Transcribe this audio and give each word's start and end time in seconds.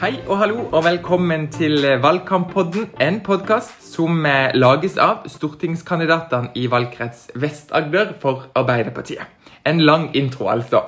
Hei 0.00 0.14
og 0.32 0.38
hallo, 0.40 0.62
og 0.72 0.84
velkommen 0.84 1.42
til 1.52 1.82
Valgkamppodden. 2.00 2.86
En 3.04 3.18
podkast 3.20 3.82
som 3.84 4.24
eh, 4.24 4.48
lages 4.56 4.94
av 4.96 5.26
stortingskandidatene 5.28 6.54
i 6.56 6.62
valgkrets 6.72 7.26
Vest-Agder 7.36 8.14
for 8.22 8.46
Arbeiderpartiet. 8.56 9.28
En 9.68 9.84
lang 9.84 10.08
intro, 10.16 10.48
altså. 10.48 10.80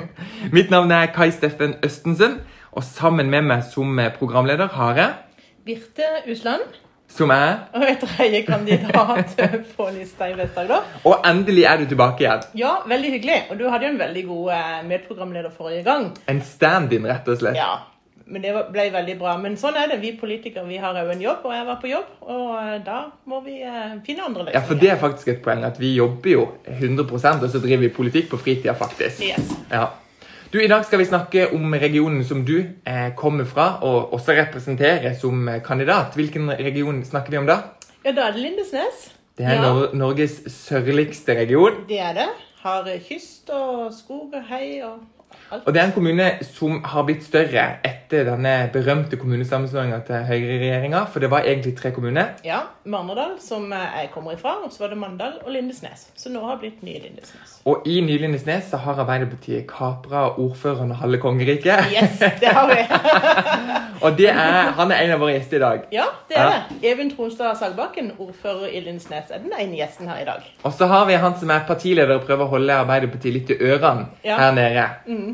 Mitt 0.56 0.68
navn 0.68 0.92
er 0.92 1.08
Kai 1.16 1.30
Steffen 1.32 1.78
Østensen, 1.80 2.42
og 2.76 2.84
sammen 2.84 3.32
med 3.32 3.48
meg 3.48 3.64
som 3.72 3.96
programleder 4.20 4.68
har 4.76 5.00
jeg 5.00 5.18
Birte 5.64 6.12
Usland. 6.28 6.68
Som 7.08 7.32
er 7.32 7.70
Og 7.72 7.88
et 7.88 8.04
tredje 8.04 8.44
kandidat 8.44 9.32
på 9.78 9.90
lista 9.96 10.28
i 10.28 10.36
Vest-Agder. 10.36 10.84
Og 11.08 11.24
endelig 11.24 11.64
er 11.64 11.80
du 11.80 11.88
tilbake 11.88 12.26
igjen. 12.26 12.50
Ja, 12.66 12.82
veldig 12.84 13.16
hyggelig. 13.16 13.44
Og 13.48 13.62
du 13.62 13.70
hadde 13.72 13.88
jo 13.88 13.96
en 13.96 14.02
veldig 14.08 14.30
god 14.34 14.56
eh, 14.60 14.80
medprogramleder 14.92 15.56
forrige 15.56 15.86
gang. 15.88 16.10
En 16.28 16.44
stand-in, 16.44 17.08
rett 17.08 17.32
og 17.32 17.40
slett. 17.40 17.56
Ja, 17.56 17.78
men 18.28 18.42
det 18.44 18.52
ble 18.72 18.88
veldig 18.92 19.14
bra. 19.20 19.36
Men 19.40 19.56
sånn 19.60 19.76
er 19.80 19.88
det. 19.90 20.00
Vi 20.02 20.12
politikere 20.20 20.66
vi 20.68 20.78
har 20.80 20.96
òg 21.00 21.12
en 21.14 21.22
jobb, 21.22 21.46
og 21.48 21.54
jeg 21.56 21.66
var 21.68 21.78
på 21.80 21.90
jobb. 21.90 22.10
Og 22.28 22.50
eh, 22.60 22.74
da 22.84 22.98
må 23.30 23.40
vi 23.46 23.60
eh, 23.64 23.94
finne 24.06 24.26
andre 24.28 24.52
Ja, 24.54 24.62
for 24.66 24.80
det 24.80 24.92
er 24.92 25.00
faktisk 25.00 25.32
et 25.32 25.40
poeng 25.44 25.64
at 25.68 25.80
vi 25.80 25.94
jobber 25.96 26.34
jo 26.34 26.44
100% 26.68 27.44
og 27.44 27.48
så 27.52 27.62
driver 27.62 27.86
vi 27.86 27.94
politikk 27.94 28.30
på 28.32 28.40
fritida, 28.42 28.76
faktisk. 28.78 29.22
Yes. 29.24 29.54
Ja. 29.72 29.88
Du, 30.52 30.60
I 30.60 30.68
dag 30.70 30.84
skal 30.88 31.02
vi 31.02 31.08
snakke 31.08 31.50
om 31.56 31.74
regionen 31.76 32.22
som 32.24 32.44
du 32.48 32.56
eh, 32.60 33.10
kommer 33.16 33.48
fra, 33.48 33.78
og 33.84 34.14
også 34.16 34.36
representerer 34.38 35.16
som 35.20 35.48
kandidat. 35.64 36.16
Hvilken 36.16 36.50
region 36.56 37.02
snakker 37.04 37.34
vi 37.36 37.42
om 37.42 37.48
da? 37.48 37.60
Ja, 38.04 38.12
da 38.16 38.28
er 38.28 38.36
det 38.36 38.44
Lindesnes. 38.44 39.08
Det 39.38 39.46
er 39.46 39.60
ja, 39.60 39.62
Nor 39.62 39.92
Norges 39.94 40.40
sørligste 40.50 41.36
region. 41.38 41.84
det 41.88 42.00
er 42.00 42.16
det. 42.16 42.28
Har 42.58 42.88
kyst 43.06 43.50
og 43.54 43.92
skog 43.94 44.32
og 44.34 44.48
hei 44.48 44.80
og 44.82 44.98
alt. 45.52 45.62
Og 45.66 45.74
det 45.74 45.80
er 45.80 45.86
en 45.86 45.94
kommune 45.94 46.26
som 46.42 46.80
har 46.84 47.06
blitt 47.06 47.22
større 47.26 47.68
etter 47.86 47.97
denne 48.10 48.70
berømte 48.72 49.16
kommunesammenslåinga 49.16 49.98
til 50.06 50.14
høyreregjeringa. 50.28 51.04
For 51.12 51.20
det 51.20 51.30
var 51.30 51.40
egentlig 51.46 51.76
tre 51.78 51.90
kommuner. 51.90 52.24
Ja, 52.44 52.58
Marnardal, 52.84 53.36
som 53.40 53.70
jeg 53.72 54.10
kommer 54.14 54.32
ifra, 54.32 54.56
og 54.64 54.72
så 54.72 54.80
var 54.84 54.88
det 54.94 54.98
Mandal 54.98 55.32
og 55.44 55.52
Lindesnes. 55.52 56.08
Så 56.16 56.30
nå 56.32 56.40
har 56.46 56.56
det 56.56 56.60
blitt 56.60 56.82
nye 56.82 57.00
Lindesnes. 57.04 57.58
Og 57.68 57.82
i 57.86 58.00
Ny-Lindesnes 58.00 58.70
så 58.70 58.76
har 58.80 58.98
Arbeiderpartiet 59.04 59.66
kapra 59.68 60.28
ordføreren 60.40 60.90
og 60.90 60.96
halve 61.02 61.18
kongeriket. 61.20 61.84
Yes, 61.92 62.18
det 62.40 62.48
har 62.48 62.66
vi. 62.72 62.80
Og 63.98 64.14
det 64.18 64.28
er, 64.30 64.68
han 64.78 64.92
er 64.94 65.00
en 65.02 65.10
av 65.16 65.18
våre 65.18 65.32
gjester 65.34 65.56
i 65.58 65.60
dag. 65.64 65.80
Ja, 65.92 66.04
det 66.28 66.36
er 66.38 66.44
Ja. 66.44 66.58
det. 66.70 66.76
Even 66.92 67.08
Tronstad 67.10 67.56
Sagbakken, 67.58 68.12
ordfører 68.18 68.68
i 68.70 68.80
Lindesnes, 68.84 69.30
er 69.34 69.38
den 69.42 69.50
ene 69.58 69.74
gjesten 69.80 70.06
her 70.08 70.20
i 70.22 70.24
dag. 70.28 70.44
Og 70.62 70.72
så 70.72 70.86
har 70.86 71.04
vi 71.08 71.16
han 71.18 71.34
som 71.40 71.50
er 71.50 71.64
partileder 71.66 72.14
og 72.14 72.22
prøver 72.28 72.44
å 72.46 72.48
holde 72.52 72.76
Arbeiderpartiet 72.78 73.32
litt 73.34 73.50
i 73.50 73.56
ørene 73.58 74.06
Ja. 74.24 74.36
her 74.38 74.52
nede. 74.54 74.84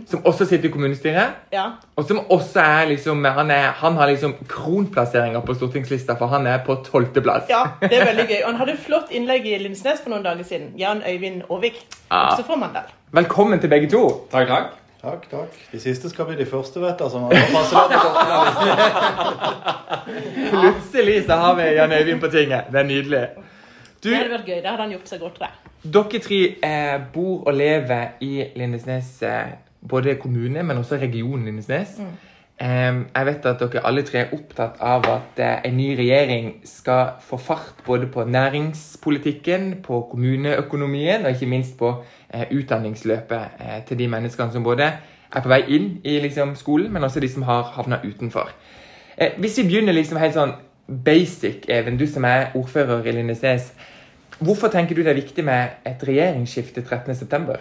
Som 0.08 0.22
også 0.24 0.46
sitter 0.48 0.68
i 0.70 0.72
kommunestyret. 0.72 1.36
Ja, 1.52 1.66
Og 1.96 2.04
som 2.08 2.18
også 2.30 2.63
er 2.64 2.86
liksom 2.90 3.24
Han, 3.24 3.50
er, 3.50 3.70
han 3.80 3.96
har 4.00 4.06
liksom 4.10 4.34
kronplasseringer 4.48 5.40
på 5.46 5.54
stortingslista, 5.58 6.14
for 6.18 6.26
han 6.32 6.46
er 6.46 6.58
på 6.66 6.74
tolvteplass. 6.86 7.44
ja, 7.50 7.62
det 7.80 7.92
er 8.00 8.04
veldig 8.10 8.26
gøy. 8.28 8.40
Og 8.44 8.48
han 8.52 8.56
hadde 8.62 8.72
et 8.76 8.84
flott 8.86 9.10
innlegg 9.10 9.46
i 9.46 9.58
Lindesnes 9.62 10.00
for 10.04 10.10
noen 10.14 10.24
dager 10.24 10.44
siden. 10.48 10.72
Jan 10.78 11.02
Øyvind 11.08 11.42
Aavik, 11.50 11.76
Ja. 12.10 12.26
også 12.32 12.44
fra 12.46 12.56
Mandal. 12.56 12.88
Velkommen 13.12 13.60
til 13.60 13.68
begge 13.70 13.90
to. 13.90 14.02
Takk, 14.32 14.48
takk. 14.48 14.72
Takk, 15.04 15.26
takk. 15.30 15.56
De 15.72 15.80
siste 15.80 16.08
skal 16.08 16.24
bli 16.30 16.36
de 16.38 16.46
første, 16.48 16.80
vet 16.80 16.98
du. 16.98 17.08
Som. 17.12 17.26
Plutselig 20.50 21.24
så 21.26 21.32
har 21.32 21.54
vi 21.58 21.62
Jan 21.76 21.92
Øyvind 21.92 22.20
på 22.20 22.28
tinget. 22.32 22.64
Det 22.72 22.80
er 22.80 22.84
nydelig. 22.88 23.26
Du, 24.04 24.08
Det 24.10 24.16
hadde 24.16 24.30
vært 24.34 24.46
gøy. 24.48 24.56
Det 24.62 24.70
hadde 24.70 24.82
han 24.82 24.90
gjort 24.94 25.08
seg 25.08 25.20
godt, 25.20 25.40
med. 25.40 25.48
dere 25.94 26.20
tre 26.24 26.38
eh, 26.68 27.00
bor 27.14 27.46
og 27.48 27.54
lever 27.56 28.06
i 28.20 28.44
Lindesnes, 28.56 29.10
eh, 29.22 29.54
både 29.88 30.14
kommune, 30.20 30.62
men 30.62 30.78
også 30.80 30.96
regionen 31.00 31.44
Lindesnes. 31.48 31.98
Eh, 32.00 32.04
jeg 32.58 33.26
vet 33.26 33.46
at 33.50 33.60
dere 33.60 33.82
alle 33.82 34.04
tre 34.06 34.20
er 34.22 34.34
opptatt 34.36 34.76
av 34.80 35.06
at 35.10 35.40
en 35.42 35.74
ny 35.76 35.88
regjering 35.98 36.60
skal 36.64 37.16
få 37.20 37.36
fart 37.36 37.82
både 37.86 38.06
på 38.06 38.24
næringspolitikken, 38.24 39.82
på 39.82 40.06
kommuneøkonomien 40.10 41.26
og 41.26 41.34
ikke 41.34 41.50
minst 41.50 41.78
på 41.78 41.90
eh, 42.30 42.46
utdanningsløpet 42.50 43.58
eh, 43.60 43.80
til 43.88 43.98
de 43.98 44.08
menneskene 44.08 44.52
som 44.52 44.64
både 44.64 44.86
er 45.34 45.42
på 45.42 45.50
vei 45.50 45.64
inn 45.74 45.88
i 46.06 46.20
liksom, 46.22 46.54
skolen, 46.56 46.92
men 46.92 47.04
også 47.04 47.20
de 47.20 47.28
som 47.28 47.42
har 47.42 47.74
havna 47.74 47.98
utenfor. 48.04 48.52
Eh, 49.18 49.34
hvis 49.38 49.58
vi 49.58 49.66
begynner 49.68 49.96
liksom 49.96 50.22
helt 50.22 50.38
sånn 50.38 50.54
basic, 50.86 51.68
Even, 51.68 51.98
du 51.98 52.06
som 52.06 52.24
er 52.28 52.52
ordfører 52.54 53.06
i 53.08 53.16
Lindesnes. 53.16 53.72
Hvorfor 54.38 54.68
tenker 54.68 54.94
du 54.94 55.02
det 55.02 55.14
er 55.14 55.20
viktig 55.20 55.44
med 55.44 55.80
et 55.86 56.02
regjeringsskifte 56.04 56.82
13.9? 56.82 57.56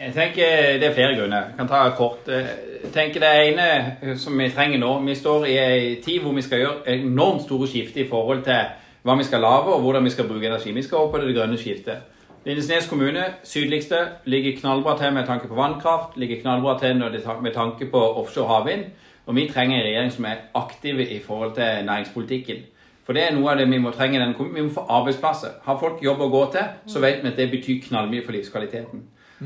Jeg 0.00 0.14
tenker 0.14 0.78
Det 0.80 0.88
er 0.88 0.94
flere 0.94 1.16
grunner. 1.18 1.36
Jeg 1.50 1.58
kan 1.58 1.68
ta 1.68 1.82
kort. 1.96 2.28
Jeg 2.28 2.92
tenker 2.92 3.20
Det 3.20 3.32
ene 3.48 4.16
som 4.16 4.38
vi 4.38 4.48
trenger 4.50 4.78
nå 4.78 4.98
Vi 5.06 5.14
står 5.14 5.44
i 5.44 5.56
en 5.58 6.02
tid 6.02 6.20
hvor 6.20 6.32
vi 6.32 6.42
skal 6.42 6.58
gjøre 6.58 6.96
enormt 6.96 7.42
store 7.42 7.68
skifte 7.68 8.00
i 8.00 8.08
forhold 8.08 8.42
til 8.44 8.78
hva 9.02 9.16
vi 9.18 9.24
skal 9.26 9.40
lage 9.42 9.74
og 9.74 9.80
hvordan 9.82 10.04
vi 10.04 10.10
skal 10.10 10.28
bruke 10.28 10.46
energi. 10.46 10.72
Vi 10.72 10.82
skal 10.82 10.98
over 10.98 11.10
på 11.12 11.18
det 11.18 11.34
grønne 11.34 11.58
skiftet. 11.58 11.96
Lindesnes 12.44 12.88
kommune, 12.88 13.24
sydligste, 13.44 13.96
ligger 14.24 14.60
knallbra 14.60 14.98
til 14.98 15.12
med 15.12 15.26
tanke 15.26 15.48
på 15.48 15.54
vannkraft. 15.54 16.16
Ligger 16.16 16.40
knallbra 16.40 16.78
til 16.78 16.96
med 17.42 17.52
tanke 17.54 17.86
på 17.86 17.98
offshore 17.98 18.48
havvind. 18.48 18.84
Og 19.26 19.36
vi 19.36 19.50
trenger 19.54 19.76
en 19.76 19.82
regjering 19.82 20.12
som 20.12 20.24
er 20.24 20.36
aktiv 20.54 21.00
i 21.00 21.20
forhold 21.26 21.54
til 21.54 21.86
næringspolitikken. 21.86 22.56
For 23.06 23.12
det 23.12 23.22
er 23.22 23.34
noe 23.34 23.50
av 23.50 23.58
det 23.58 23.66
vi 23.70 23.78
må 23.82 23.90
trenge 23.90 24.18
i 24.18 24.22
denne 24.22 24.34
kommunen. 24.34 24.56
Vi 24.56 24.66
må 24.66 24.74
få 24.74 24.86
arbeidsplasser. 24.88 25.58
Har 25.62 25.78
folk 25.78 26.02
jobb 26.02 26.22
å 26.22 26.30
gå 26.30 26.42
til, 26.54 26.68
så 26.86 27.02
vet 27.02 27.22
vi 27.22 27.30
at 27.30 27.38
det 27.38 27.50
betyr 27.50 27.82
knallmye 27.88 28.22
for 28.24 28.34
livskvaliteten. 28.34 29.02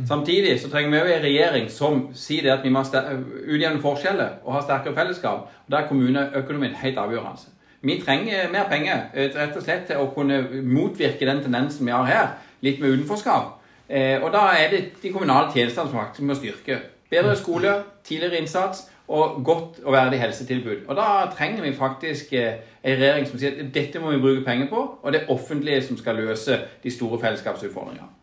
Samtidig 0.08 0.60
så 0.60 0.70
trenger 0.70 0.90
vi 0.90 1.00
òg 1.00 1.10
en 1.16 1.22
regjering 1.24 1.68
som 1.70 2.08
sier 2.14 2.42
det 2.42 2.52
at 2.52 2.64
vi 2.64 2.70
må 2.70 2.82
ha 2.82 2.88
ster- 2.88 3.12
utjevne 3.46 3.80
forskjeller 3.82 4.40
og 4.44 4.52
ha 4.54 4.62
sterkere 4.62 4.94
fellesskap. 4.94 5.46
Og 5.66 5.70
Der 5.70 5.78
er 5.78 5.88
kommuneøkonomien 5.88 6.74
helt 6.74 6.98
avgjørende. 6.98 7.52
Vi 7.82 8.00
trenger 8.04 8.50
mer 8.52 8.68
penger 8.68 9.04
eh, 9.14 9.30
rett 9.34 9.56
og 9.56 9.62
slett 9.62 9.86
til 9.86 10.00
å 10.02 10.10
kunne 10.14 10.40
motvirke 10.62 11.26
den 11.28 11.42
tendensen 11.44 11.86
vi 11.86 11.92
har 11.94 12.04
her, 12.08 12.26
litt 12.60 12.80
med 12.80 12.96
utenforskap. 12.96 13.54
Eh, 13.88 14.22
og 14.22 14.32
da 14.32 14.48
er 14.58 14.70
det 14.70 14.82
de 15.02 15.12
kommunale 15.14 15.52
tjenestene 15.54 15.90
som 15.90 15.98
faktisk 16.00 16.26
må 16.26 16.34
styrke. 16.34 16.80
Bedre 17.10 17.36
skole, 17.38 17.76
tidligere 18.04 18.40
innsats 18.42 18.88
og 19.08 19.44
godt 19.44 19.78
og 19.84 19.92
verdig 19.94 20.18
helsetilbud. 20.20 20.86
Og 20.88 20.96
da 20.98 21.30
trenger 21.36 21.62
vi 21.62 21.72
faktisk 21.76 22.32
eh, 22.32 22.58
en 22.82 22.98
regjering 22.98 23.28
som 23.28 23.38
sier 23.38 23.60
at 23.60 23.74
dette 23.74 24.02
må 24.02 24.10
vi 24.16 24.22
bruke 24.24 24.44
penger 24.44 24.70
på, 24.72 24.82
og 25.02 25.12
det 25.12 25.22
er 25.22 25.30
offentlige 25.30 25.82
som 25.86 25.98
skal 26.00 26.18
løse 26.18 26.58
de 26.82 26.90
store 26.90 27.20
fellesskapsutfordringene. 27.22 28.15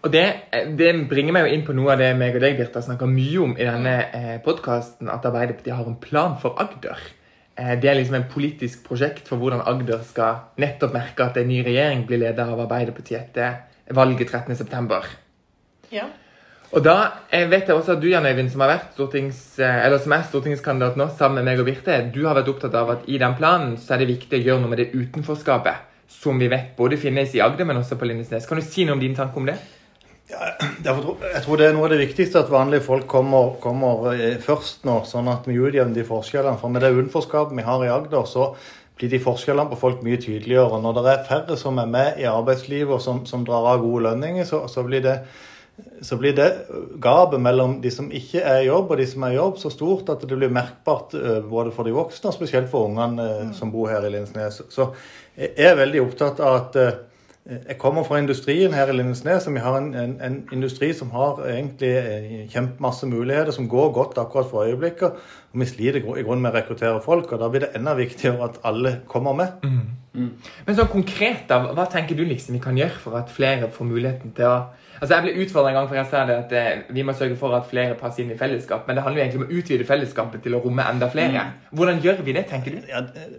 Og 0.00 0.12
det, 0.12 0.24
det 0.78 0.92
bringer 1.10 1.36
meg 1.36 1.46
jo 1.46 1.56
inn 1.56 1.64
på 1.66 1.74
noe 1.76 1.92
av 1.94 2.00
det 2.00 2.12
meg 2.18 2.36
og 2.38 2.44
deg, 2.44 2.56
Birta, 2.58 2.82
snakker 2.82 3.10
mye 3.10 3.42
om 3.44 3.52
i 3.56 3.66
denne 3.68 3.96
eh, 4.16 4.38
podkasten, 4.44 5.10
at 5.12 5.26
Arbeiderpartiet 5.28 5.76
har 5.76 5.90
en 5.90 5.98
plan 6.00 6.38
for 6.42 6.58
Agder. 6.62 7.02
Eh, 7.54 7.74
det 7.80 7.90
er 7.90 7.98
liksom 8.00 8.16
en 8.18 8.30
politisk 8.32 8.86
prosjekt 8.86 9.28
for 9.28 9.42
hvordan 9.42 9.62
Agder 9.68 10.00
skal 10.08 10.48
nettopp 10.62 10.96
merke 10.96 11.28
at 11.28 11.38
en 11.38 11.50
ny 11.50 11.60
regjering 11.66 12.06
blir 12.08 12.22
ledet 12.24 12.42
av 12.46 12.64
Arbeiderpartiet 12.64 13.20
etter 13.20 13.94
valget 13.94 14.32
13.9. 14.32 15.00
Ja. 15.92 16.08
Og 16.72 16.80
da 16.80 16.96
jeg 17.28 17.50
vet 17.52 17.68
jeg 17.68 17.76
også 17.76 17.98
at 17.98 18.00
du, 18.00 18.08
Jan 18.08 18.24
Øyvind, 18.24 18.48
som, 18.48 18.62
har 18.64 18.72
vært 18.72 18.94
stortings, 18.96 19.42
eh, 19.60 19.82
eller 19.84 20.00
som 20.00 20.16
er 20.16 20.24
stortingskandidat 20.24 20.96
nå, 20.96 21.10
sammen 21.18 21.42
med 21.42 21.50
meg 21.50 21.60
og 21.60 21.68
Birte, 21.68 21.98
du 22.14 22.22
har 22.24 22.38
vært 22.38 22.48
opptatt 22.48 22.76
av 22.80 22.94
at 22.96 23.04
i 23.12 23.20
den 23.20 23.36
planen 23.36 23.76
så 23.76 23.94
er 23.94 24.02
det 24.02 24.14
viktig 24.14 24.40
å 24.40 24.46
gjøre 24.46 24.64
noe 24.64 24.72
med 24.72 24.80
det 24.80 24.90
utenforskapet 24.96 25.88
som 26.12 26.40
vi 26.40 26.48
vet 26.52 26.72
både 26.76 26.98
finnes 27.00 27.36
i 27.36 27.44
Agder, 27.44 27.68
men 27.68 27.80
også 27.80 27.98
på 28.00 28.08
Lindesnes. 28.08 28.48
Kan 28.48 28.60
du 28.60 28.64
si 28.64 28.86
noe 28.88 28.96
om 28.96 29.04
din 29.04 29.16
tanke 29.16 29.36
om 29.40 29.48
det? 29.48 29.58
Jeg 30.32 31.42
tror 31.44 31.60
det 31.60 31.66
er 31.68 31.74
noe 31.76 31.86
av 31.86 31.92
det 31.92 32.00
viktigste 32.00 32.40
at 32.40 32.52
vanlige 32.52 32.84
folk 32.86 33.04
kommer, 33.10 33.54
kommer 33.62 34.12
eh, 34.14 34.38
først 34.42 34.86
nå, 34.88 35.02
sånn 35.08 35.30
at 35.32 35.46
vi 35.48 35.58
utjevner 35.60 35.94
de 35.98 36.06
forskjellene. 36.08 36.58
For 36.60 36.72
med 36.72 36.84
det 36.84 36.92
utenforskapet 36.96 37.56
vi 37.58 37.66
har 37.66 37.84
i 37.84 37.92
Agder, 37.92 38.24
så 38.28 38.52
blir 38.98 39.12
de 39.12 39.22
forskjellene 39.22 39.72
på 39.72 39.80
folk 39.80 40.02
mye 40.06 40.20
tydeligere. 40.22 40.80
Når 40.82 40.98
det 40.98 41.12
er 41.12 41.24
færre 41.28 41.56
som 41.60 41.80
er 41.82 41.88
med 41.90 42.20
i 42.22 42.28
arbeidslivet 42.30 42.96
og 42.96 43.02
som, 43.04 43.24
som 43.28 43.46
drar 43.46 43.74
av 43.74 43.84
gode 43.84 44.06
lønninger, 44.08 44.48
så, 44.48 44.64
så 44.72 44.84
blir 44.86 45.04
det 45.04 45.18
så 46.04 46.18
blir 46.20 46.34
det 46.36 46.48
gapet 47.00 47.40
mellom 47.40 47.78
de 47.80 47.90
som 47.90 48.10
ikke 48.12 48.42
er 48.44 48.58
i 48.60 48.66
jobb 48.66 48.90
og 48.92 48.98
de 49.00 49.06
som 49.08 49.24
er 49.24 49.32
i 49.32 49.38
jobb, 49.38 49.56
så 49.58 49.70
stort 49.72 50.10
at 50.12 50.26
det 50.28 50.36
blir 50.36 50.52
merkbart 50.52 51.14
eh, 51.16 51.40
både 51.48 51.72
for 51.74 51.88
de 51.88 51.94
voksne 51.96 52.28
og 52.28 52.36
spesielt 52.36 52.68
for 52.70 52.90
ungene 52.90 53.24
eh, 53.24 53.48
som 53.56 53.72
bor 53.72 53.88
her 53.90 54.04
i 54.04 54.12
Lindesnes. 54.12 54.60
Så 54.70 54.90
jeg 55.32 55.70
er 55.70 55.80
veldig 55.80 56.02
opptatt 56.04 56.42
av 56.44 56.58
at 56.60 56.78
jeg 57.46 57.74
kommer 57.78 58.04
fra 58.06 58.18
industrien 58.22 58.72
her 58.72 58.86
i 58.86 58.94
Lindesnes, 58.94 59.46
og 59.50 59.54
vi 59.56 59.60
har 59.64 59.76
en, 59.80 59.88
en, 59.98 60.12
en 60.22 60.36
industri 60.54 60.92
som 60.94 61.10
har 61.10 61.40
egentlig 61.50 61.88
eh, 61.98 62.28
kjempemasse 62.52 63.06
muligheter, 63.10 63.50
som 63.56 63.66
går 63.68 63.88
godt 63.96 64.18
akkurat 64.22 64.46
for 64.50 64.62
øyeblikket. 64.68 65.16
Og 65.52 65.60
vi 65.60 65.66
sliter 65.66 65.98
i 65.98 66.04
gru- 66.04 66.20
grunnen 66.22 66.44
med 66.44 66.52
å 66.52 66.60
rekruttere 66.60 67.00
folk, 67.02 67.32
og 67.34 67.42
da 67.42 67.48
blir 67.50 67.64
det 67.66 67.72
enda 67.76 67.96
viktigere 67.98 68.46
at 68.46 68.60
alle 68.64 68.94
kommer 69.10 69.34
med. 69.34 69.66
Men 70.14 70.76
sånn 70.76 70.90
konkret, 70.92 71.48
da, 71.50 71.58
hva 71.74 71.88
tenker 71.90 72.14
du 72.18 72.22
liksom 72.28 72.54
vi 72.54 72.62
kan 72.62 72.78
gjøre 72.78 73.00
for 73.02 73.18
at 73.18 73.30
flere 73.32 73.70
får 73.74 73.90
muligheten 73.90 74.34
til 74.38 74.46
å 74.50 74.54
Altså 75.02 75.16
Jeg 75.16 75.22
ble 75.24 75.42
utfordret 75.42 75.72
en 75.72 75.74
gang 75.80 75.86
for 75.90 75.98
jeg 75.98 76.06
sa 76.12 76.18
det 76.28 76.34
at 76.44 76.52
eh, 76.54 76.82
vi 76.94 77.02
må 77.02 77.10
sørge 77.18 77.34
for 77.40 77.56
at 77.56 77.64
flere 77.66 77.96
passer 77.98 78.22
inn 78.22 78.30
i 78.30 78.36
fellesskap. 78.38 78.84
Men 78.86 78.94
det 78.94 79.02
handler 79.02 79.18
jo 79.18 79.24
egentlig 79.24 79.40
om 79.40 79.48
å 79.48 79.56
utvide 79.58 79.86
fellesskapet 79.88 80.44
til 80.44 80.54
å 80.54 80.60
romme 80.62 80.84
enda 80.86 81.08
flere. 81.10 81.42
Hvordan 81.74 81.98
gjør 82.04 82.20
vi 82.22 82.34
det, 82.36 82.44
tenker 82.52 82.76
du? 82.76 82.84
Ja, 82.86 83.00
eh, 83.18 83.32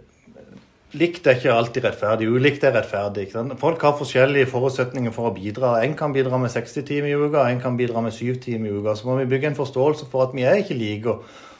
Likt 0.94 1.26
er 1.26 1.40
ikke 1.40 1.50
alltid 1.50 1.84
rettferdig. 1.88 2.28
Ulikt 2.30 2.62
er 2.62 2.76
rettferdig. 2.76 3.26
Folk 3.58 3.82
har 3.82 3.96
forskjellige 3.98 4.46
forutsetninger 4.52 5.10
for 5.14 5.26
å 5.26 5.32
bidra. 5.34 5.72
En 5.82 5.96
kan 5.98 6.14
bidra 6.14 6.38
med 6.38 6.52
60 6.54 6.86
timer 6.86 7.10
i 7.10 7.16
uka, 7.18 7.48
en 7.50 7.62
kan 7.62 7.78
bidra 7.78 8.02
med 8.04 8.14
7 8.14 8.36
timer 8.44 8.70
i 8.70 8.76
uka. 8.78 8.94
Så 8.94 9.08
må 9.08 9.16
vi 9.18 9.26
bygge 9.32 9.50
en 9.50 9.58
forståelse 9.58 10.06
for 10.12 10.28
at 10.28 10.36
vi 10.36 10.46
er 10.46 10.62
ikke 10.62 10.78
like, 10.78 11.16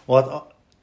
og 0.06 0.20
at 0.20 0.30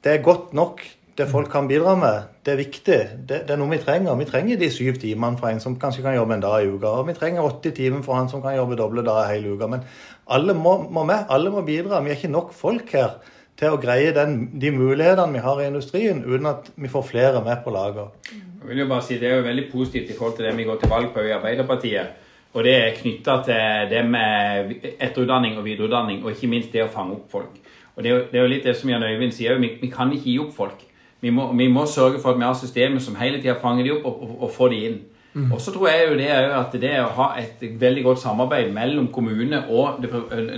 det 0.04 0.12
er 0.12 0.26
godt 0.26 0.52
nok, 0.52 0.84
det 1.16 1.30
folk 1.30 1.48
kan 1.52 1.68
bidra 1.68 1.94
med. 1.96 2.28
Det 2.44 2.52
er 2.52 2.60
viktig. 2.60 3.00
Det, 3.28 3.42
det 3.48 3.54
er 3.54 3.60
noe 3.60 3.72
vi 3.72 3.80
trenger. 3.80 4.16
Vi 4.20 4.28
trenger 4.28 4.60
de 4.60 4.70
syv 4.72 5.00
timene 5.00 5.40
for 5.40 5.48
en 5.48 5.60
som 5.60 5.76
kanskje 5.80 6.04
kan 6.04 6.16
jobbe 6.16 6.36
en 6.36 6.44
dag 6.44 6.64
i 6.64 6.70
uka. 6.72 6.92
Og 7.00 7.08
vi 7.08 7.16
trenger 7.16 7.44
80 7.48 7.76
timer 7.76 8.04
for 8.04 8.20
han 8.20 8.28
som 8.32 8.44
kan 8.44 8.56
jobbe 8.56 8.76
doble 8.80 9.04
dager 9.06 9.32
hele 9.32 9.52
uka. 9.56 9.68
Men 9.68 9.84
alle 10.28 10.56
må, 10.56 10.78
må 10.92 11.04
med. 11.08 11.24
Alle 11.32 11.52
må 11.52 11.64
bidra. 11.64 12.00
Vi 12.04 12.12
er 12.12 12.20
ikke 12.20 12.32
nok 12.32 12.52
folk 12.56 12.92
her 12.96 13.20
til 13.58 13.74
å 13.74 13.80
greie 13.80 14.14
den, 14.16 14.46
de 14.60 14.72
mulighetene 14.74 15.36
vi 15.36 15.42
har 15.44 15.60
i 15.60 15.68
industrien, 15.68 16.22
uten 16.24 16.48
at 16.50 16.70
vi 16.76 16.90
får 16.90 17.08
flere 17.10 17.42
med 17.44 17.62
på 17.64 17.74
laget. 17.74 18.30
Jeg 18.32 18.68
vil 18.68 18.84
jo 18.84 18.88
bare 18.90 19.02
si 19.02 19.18
Det 19.18 19.28
er 19.28 19.36
jo 19.36 19.48
veldig 19.48 19.66
positivt 19.72 20.10
i 20.10 20.16
forhold 20.18 20.36
til 20.36 20.46
det 20.46 20.56
vi 20.56 20.66
går 20.68 20.78
til 20.80 20.90
valg 20.90 21.10
på 21.14 21.24
i 21.26 21.34
Arbeiderpartiet. 21.34 22.20
Og 22.52 22.64
det 22.64 22.74
er 22.76 22.96
knytta 22.96 23.38
til 23.46 23.90
det 23.90 24.02
med 24.04 24.72
etterutdanning 25.00 25.56
og 25.58 25.64
videreutdanning, 25.64 26.24
og 26.24 26.34
ikke 26.34 26.50
minst 26.52 26.72
det 26.72 26.84
å 26.84 26.90
fange 26.92 27.16
opp 27.16 27.30
folk. 27.30 27.54
Og 27.96 28.02
Det 28.02 28.10
er 28.10 28.14
jo, 28.14 28.24
det 28.32 28.38
er 28.38 28.42
jo 28.42 28.52
litt 28.52 28.64
det 28.64 28.76
som 28.76 28.90
Jan 28.90 29.02
Øyvind 29.02 29.32
sier, 29.32 29.58
vi, 29.60 29.76
vi 29.80 29.88
kan 29.92 30.12
ikke 30.12 30.30
gi 30.30 30.38
opp 30.40 30.52
folk. 30.56 30.84
Vi 31.20 31.30
må, 31.30 31.52
vi 31.56 31.68
må, 31.68 31.86
sørge 31.86 32.20
for 32.20 32.32
at 32.32 32.38
vi 32.38 32.44
har 32.44 32.54
systemer 32.58 33.00
som 33.00 33.16
hele 33.16 33.40
tida 33.40 33.54
fanger 33.60 33.84
de 33.84 33.92
opp 33.92 34.06
og, 34.06 34.22
og, 34.22 34.36
og 34.42 34.50
får 34.50 34.72
de 34.72 34.78
inn. 34.88 35.00
Mm. 35.34 35.52
Og 35.52 35.60
så 35.60 35.72
tror 35.72 35.88
jeg 35.88 36.08
jo 36.10 36.16
det 36.18 36.30
er 36.30 36.46
jo 36.46 36.54
at 36.58 36.74
det 36.80 36.92
å 37.00 37.12
ha 37.16 37.28
et 37.40 37.62
veldig 37.80 38.02
godt 38.04 38.20
samarbeid 38.20 38.72
mellom 38.72 39.06
kommune 39.12 39.62
og 39.70 40.02
det, 40.02 40.10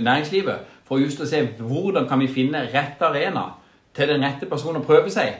næringslivet 0.03 0.74
for 0.85 1.01
just 1.01 1.21
å 1.21 1.27
se 1.29 1.41
hvordan 1.59 2.07
kan 2.09 2.21
vi 2.21 2.29
finne 2.31 2.65
rett 2.73 3.01
arena 3.01 3.49
til 3.95 4.11
den 4.11 4.23
rette 4.25 4.49
personen 4.49 4.83
å 4.83 4.85
prøve 4.85 5.11
seg. 5.13 5.39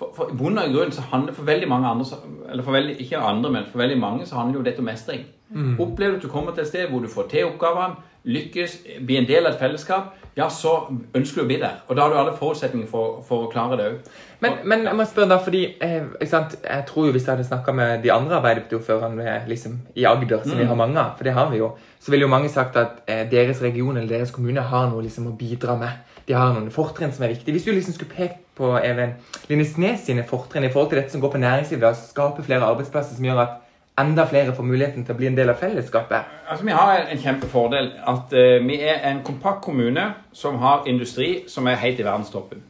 For, 0.00 0.12
for 0.16 0.32
i 0.32 0.36
bunn 0.36 0.58
og 0.58 0.72
grunn 0.72 0.94
så 0.96 1.04
handler 1.10 1.36
for 1.36 1.48
veldig 1.48 1.68
mange 1.68 1.90
andre, 1.90 2.20
eller 2.48 2.64
for 2.64 2.72
veldig, 2.72 2.96
ikke 3.04 3.20
andre, 3.20 3.50
men 3.52 3.66
for 3.68 3.82
veldig 3.82 3.98
mange 4.00 4.26
så 4.26 4.38
handler 4.40 4.60
jo 4.60 4.66
dette 4.66 4.80
om 4.80 4.88
mestring. 4.88 5.26
Mm. 5.50 5.74
Opplever 5.82 6.14
du 6.14 6.22
at 6.22 6.24
du 6.24 6.32
kommer 6.32 6.56
til 6.56 6.64
et 6.64 6.70
sted 6.70 6.88
hvor 6.88 7.04
du 7.04 7.10
får 7.12 7.28
til 7.32 7.50
oppgavene, 7.50 7.98
lykkes, 8.24 8.80
bli 9.06 9.20
en 9.20 9.28
del 9.28 9.46
av 9.46 9.54
et 9.54 9.62
fellesskap, 9.62 10.16
ja, 10.36 10.46
så 10.52 10.72
ønsker 11.16 11.40
du 11.40 11.42
å 11.42 11.48
bli 11.48 11.58
der. 11.60 11.80
Og 11.88 11.96
da 11.96 12.04
har 12.04 12.12
du 12.12 12.18
alle 12.20 12.34
forutsetninger 12.38 12.88
for, 12.88 13.18
for 13.26 13.46
å 13.46 13.50
klare 13.52 13.78
det 13.78 13.86
òg. 13.90 14.10
Men, 14.40 14.60
men, 14.64 14.84
jeg 14.88 14.96
må 14.96 15.04
spørre 15.08 15.28
da, 15.32 15.40
fordi 15.42 15.62
eh, 15.84 16.06
jeg 16.22 16.84
tror 16.88 17.08
jo 17.08 17.14
hvis 17.14 17.26
jeg 17.26 17.34
hadde 17.34 17.48
snakka 17.48 17.74
med 17.76 18.04
de 18.04 18.12
andre 18.14 18.38
Arbeiderparti-ordførerne 18.38 19.34
liksom, 19.50 19.80
i 20.00 20.06
Agder, 20.08 20.44
som 20.44 20.54
mm. 20.54 20.62
vi 20.62 20.68
har 20.70 20.78
mange 20.78 21.00
av, 21.02 21.16
for 21.18 21.28
det 21.28 21.34
har 21.36 21.50
vi 21.50 21.60
jo, 21.60 21.72
så 22.00 22.14
ville 22.14 22.24
jo 22.24 22.32
mange 22.32 22.52
sagt 22.52 22.78
at 22.80 23.02
eh, 23.10 23.26
deres 23.30 23.60
region 23.64 23.98
eller 23.98 24.08
deres 24.08 24.32
kommune 24.32 24.64
har 24.70 24.88
noe 24.92 25.04
liksom, 25.04 25.28
å 25.28 25.36
bidra 25.36 25.76
med. 25.80 26.14
De 26.28 26.36
har 26.36 26.54
noen 26.54 26.70
fortrinn 26.72 27.12
som 27.12 27.26
er 27.26 27.34
viktige. 27.34 27.56
Hvis 27.56 27.66
du 27.66 27.74
liksom 27.74 27.96
skulle 27.96 28.14
pekt 28.14 28.46
på 28.56 28.70
Even 28.78 29.16
Lindesnes 29.50 30.06
sine 30.06 30.24
fortrinn 30.28 30.64
i 30.64 30.70
forhold 30.72 30.92
til 30.92 31.00
dette 31.00 31.12
som 31.12 31.22
går 31.22 31.34
på 31.34 31.42
næringslivet, 31.42 31.90
å 31.90 32.10
skape 32.12 32.44
flere 32.46 32.68
arbeidsplasser 32.70 33.18
som 33.18 33.26
gjør 33.26 33.42
at 33.44 33.58
enda 34.00 34.24
flere 34.28 34.54
får 34.56 34.66
muligheten 34.66 35.04
til 35.04 35.14
å 35.14 35.18
bli 35.18 35.28
en 35.30 35.36
del 35.36 35.52
av 35.52 35.60
fellesskapet? 35.60 36.32
Altså, 36.48 36.64
Vi 36.64 36.74
har 36.76 37.04
en 37.04 37.22
kjempefordel. 37.22 37.92
At 38.06 38.34
uh, 38.34 38.56
vi 38.66 38.80
er 38.80 39.04
en 39.10 39.22
kompakt 39.26 39.62
kommune 39.64 40.06
som 40.32 40.58
har 40.62 40.88
industri 40.90 41.44
som 41.48 41.68
er 41.68 41.80
helt 41.82 42.00
i 42.00 42.06
verdenstoppen. 42.06 42.62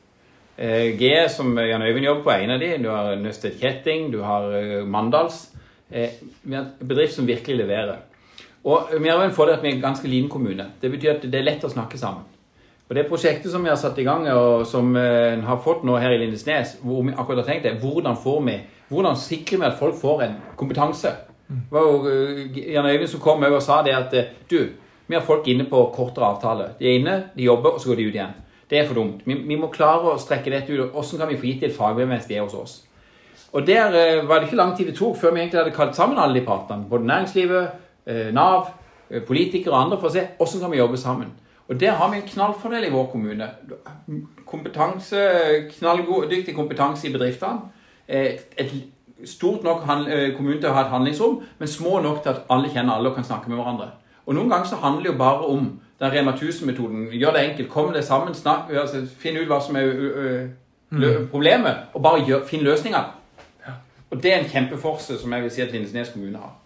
Uh, 0.60 0.90
G, 1.00 1.12
som 1.28 1.58
Jan 1.58 1.82
Øyvind 1.82 2.06
jobber 2.06 2.22
på, 2.22 2.34
er 2.34 2.44
en 2.44 2.56
av 2.56 2.60
de. 2.60 2.74
Du 2.82 2.90
har 2.90 3.16
Nøsted 3.16 3.58
Kjetting, 3.60 4.10
du 4.12 4.22
har 4.22 4.50
uh, 4.50 4.86
Mandals. 4.86 5.48
vi 5.90 6.54
har 6.54 6.60
en 6.62 6.88
bedrift 6.88 7.16
som 7.16 7.26
virkelig 7.26 7.56
leverer. 7.56 7.96
Og 8.64 8.92
vi 9.00 9.08
har 9.08 9.24
en 9.24 9.32
fordel 9.34 9.56
at 9.56 9.62
vi 9.62 9.68
er 9.68 9.74
en 9.74 9.82
ganske 9.82 10.08
liten 10.08 10.28
kommune. 10.30 10.66
Det 10.82 10.90
betyr 10.90 11.16
at 11.16 11.22
det 11.22 11.38
er 11.38 11.48
lett 11.48 11.64
å 11.64 11.72
snakke 11.72 11.98
sammen. 11.98 12.28
Og 12.90 12.96
Det 12.96 13.06
prosjektet 13.06 13.52
som 13.52 13.62
vi 13.62 13.70
har 13.70 13.78
satt 13.78 13.98
i 14.02 14.04
gang, 14.04 14.24
og 14.34 14.66
som 14.66 14.96
en 14.98 15.44
har 15.46 15.60
fått 15.62 15.84
nå 15.86 15.94
her 16.02 16.10
i 16.10 16.18
Lindesnes, 16.18 16.72
hvor 16.82 17.04
vi 17.06 17.14
akkurat 17.14 17.44
har 17.44 17.52
tenkt 17.52 17.68
det, 17.68 17.78
hvordan 17.78 18.16
får 18.18 18.40
vi 18.48 18.56
hvordan 18.90 19.16
sikrer 19.16 19.60
vi 19.60 19.66
at 19.68 19.78
folk 19.78 19.94
får 20.00 20.22
en 20.24 20.32
kompetanse? 20.58 21.12
Det 21.46 21.70
var 21.70 21.84
jo 21.86 21.98
uh, 22.02 22.58
Jan 22.72 22.86
Øyvind 22.86 23.08
som 23.08 23.20
kom 23.20 23.42
og 23.42 23.62
sa 23.62 23.82
det 23.86 23.94
at 23.94 24.14
uh, 24.14 24.32
du, 24.50 24.58
vi 25.06 25.14
har 25.14 25.22
folk 25.22 25.46
inne 25.46 25.68
på 25.70 25.84
kortere 25.94 26.26
avtale. 26.26 26.72
De 26.78 26.88
er 26.88 26.98
inne, 26.98 27.14
de 27.36 27.46
jobber, 27.46 27.70
og 27.70 27.80
så 27.80 27.88
går 27.88 28.00
de 28.00 28.06
ut 28.08 28.14
igjen. 28.18 28.34
Det 28.70 28.78
er 28.78 28.86
for 28.86 28.98
dumt. 28.98 29.22
Vi, 29.26 29.34
vi 29.34 29.58
må 29.58 29.70
klare 29.70 30.10
å 30.10 30.18
strekke 30.18 30.50
dette 30.50 30.74
ut. 30.74 30.90
Hvordan 30.90 31.22
kan 31.22 31.30
vi 31.30 31.38
få 31.38 31.46
gitt 31.46 31.62
et 31.68 31.76
fagbrev 31.76 32.10
mens 32.10 32.26
de 32.26 32.34
er 32.38 32.42
hos 32.42 32.54
oss? 32.58 32.74
Og 33.52 33.66
Der 33.66 34.22
var 34.26 34.38
det 34.38 34.46
ikke 34.46 34.58
lang 34.58 34.76
tid 34.76 34.86
det 34.86 34.96
tok 34.98 35.16
før 35.18 35.34
vi 35.34 35.40
egentlig 35.40 35.58
hadde 35.58 35.74
kalt 35.74 35.96
sammen 35.98 36.18
alle 36.18 36.38
de 36.38 36.44
partene. 36.46 36.86
Både 36.90 37.06
næringslivet, 37.06 37.68
Nav, 38.34 38.68
politikere 39.26 39.74
og 39.74 39.80
andre 39.80 39.98
for 39.98 40.06
å 40.06 40.14
se 40.14 40.22
hvordan 40.38 40.62
kan 40.62 40.70
vi 40.70 40.78
jobbe 40.78 41.00
sammen. 41.02 41.32
Og 41.70 41.80
Der 41.80 41.92
har 41.94 42.10
vi 42.10 42.16
en 42.18 42.28
knallfordel 42.28 42.84
i 42.84 42.90
vår 42.90 43.06
kommune. 43.12 43.46
Kompetanse, 44.46 45.20
knalldyktig 45.70 46.54
kompetanse 46.54 47.08
i 47.08 47.12
bedriftene 47.12 47.70
et 48.10 48.70
stort 49.24 49.62
nok 49.62 49.82
eh, 50.08 50.36
kommune 50.36 50.58
til 50.60 50.70
å 50.70 50.74
ha 50.74 50.84
et 50.84 50.90
handlingsrom, 50.90 51.40
men 51.58 51.68
små 51.68 52.00
nok 52.00 52.22
til 52.22 52.32
at 52.32 52.42
alle 52.50 52.70
kjenner 52.72 52.96
alle 52.96 53.10
og 53.10 53.14
kan 53.14 53.26
snakke 53.26 53.50
med 53.50 53.60
hverandre. 53.60 53.90
Og 54.26 54.34
Noen 54.34 54.50
ganger 54.50 54.66
så 54.66 54.80
handler 54.80 55.02
det 55.02 55.12
jo 55.12 55.18
bare 55.18 55.46
om 55.46 55.68
den 56.00 56.12
Rema 56.12 56.32
1000-metoden. 56.32 57.08
Gjør 57.12 57.36
det 57.36 57.44
enkelt. 57.44 57.68
Kom 57.68 57.92
det 57.92 58.04
sammen, 58.04 58.34
snakk, 58.34 58.70
altså, 58.70 59.04
finn 59.18 59.36
ut 59.36 59.48
hva 59.48 59.60
som 59.62 59.76
er 59.76 59.90
mm. 60.90 61.28
problemet, 61.30 61.90
og 61.94 62.02
bare 62.02 62.24
gjør, 62.26 62.46
finn 62.46 62.64
løsninger. 62.64 63.16
Og 64.10 64.22
Det 64.22 64.32
er 64.32 64.40
en 64.40 64.50
kjempeforse 64.50 65.18
som 65.18 65.32
jeg 65.32 65.42
vil 65.42 65.50
si 65.50 65.62
at 65.62 65.72
Lindesnes 65.72 66.10
kommune 66.12 66.38
har. 66.38 66.56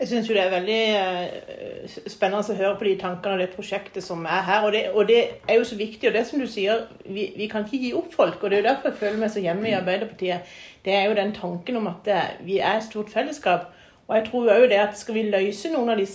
Jeg 0.00 0.08
syns 0.10 0.28
det 0.28 0.40
er 0.42 0.50
veldig 0.50 0.78
uh, 0.98 1.92
spennende 2.10 2.42
å 2.42 2.56
høre 2.58 2.74
på 2.78 2.86
de 2.88 2.94
tankene 2.98 3.36
og 3.36 3.42
det 3.44 3.52
prosjektet 3.54 4.02
som 4.02 4.24
er 4.26 4.42
her. 4.48 4.66
Og 4.66 4.72
det, 4.74 4.82
og 4.90 5.06
det, 5.08 5.20
er 5.46 5.60
jo 5.60 5.66
så 5.68 5.78
viktig. 5.78 6.08
Og 6.08 6.16
det 6.16 6.24
som 6.26 6.42
du 6.42 6.48
sier, 6.50 6.86
vi, 7.04 7.28
vi, 7.36 7.46
kan 7.50 7.66
ikke 7.66 7.80
gi 7.84 7.92
opp 7.94 8.10
folk. 8.14 8.42
Og 8.42 8.50
det 8.50 8.58
er 8.58 8.64
jo 8.64 8.68
derfor 8.72 8.90
jeg 8.90 9.00
føler 9.04 9.20
meg 9.22 9.30
så 9.30 9.44
hjemme 9.44 9.70
i 9.70 9.76
Arbeiderpartiet. 9.78 10.56
Det 10.84 10.96
er 10.96 11.06
jo 11.06 11.18
den 11.18 11.30
tanken 11.36 11.78
om 11.78 11.86
at 11.92 12.10
uh, 12.10 12.24
vi 12.46 12.58
er 12.58 12.80
et 12.80 12.88
stort 12.88 13.12
fellesskap. 13.14 13.70
Og 14.08 14.16
jeg 14.18 14.26
tror 14.30 14.50
jo 14.50 14.70
det 14.72 14.82
at 14.82 14.98
skal 14.98 15.16
vi 15.16 15.28
løse 15.30 15.70
noen 15.72 15.94
av 15.94 16.02
de 16.02 16.08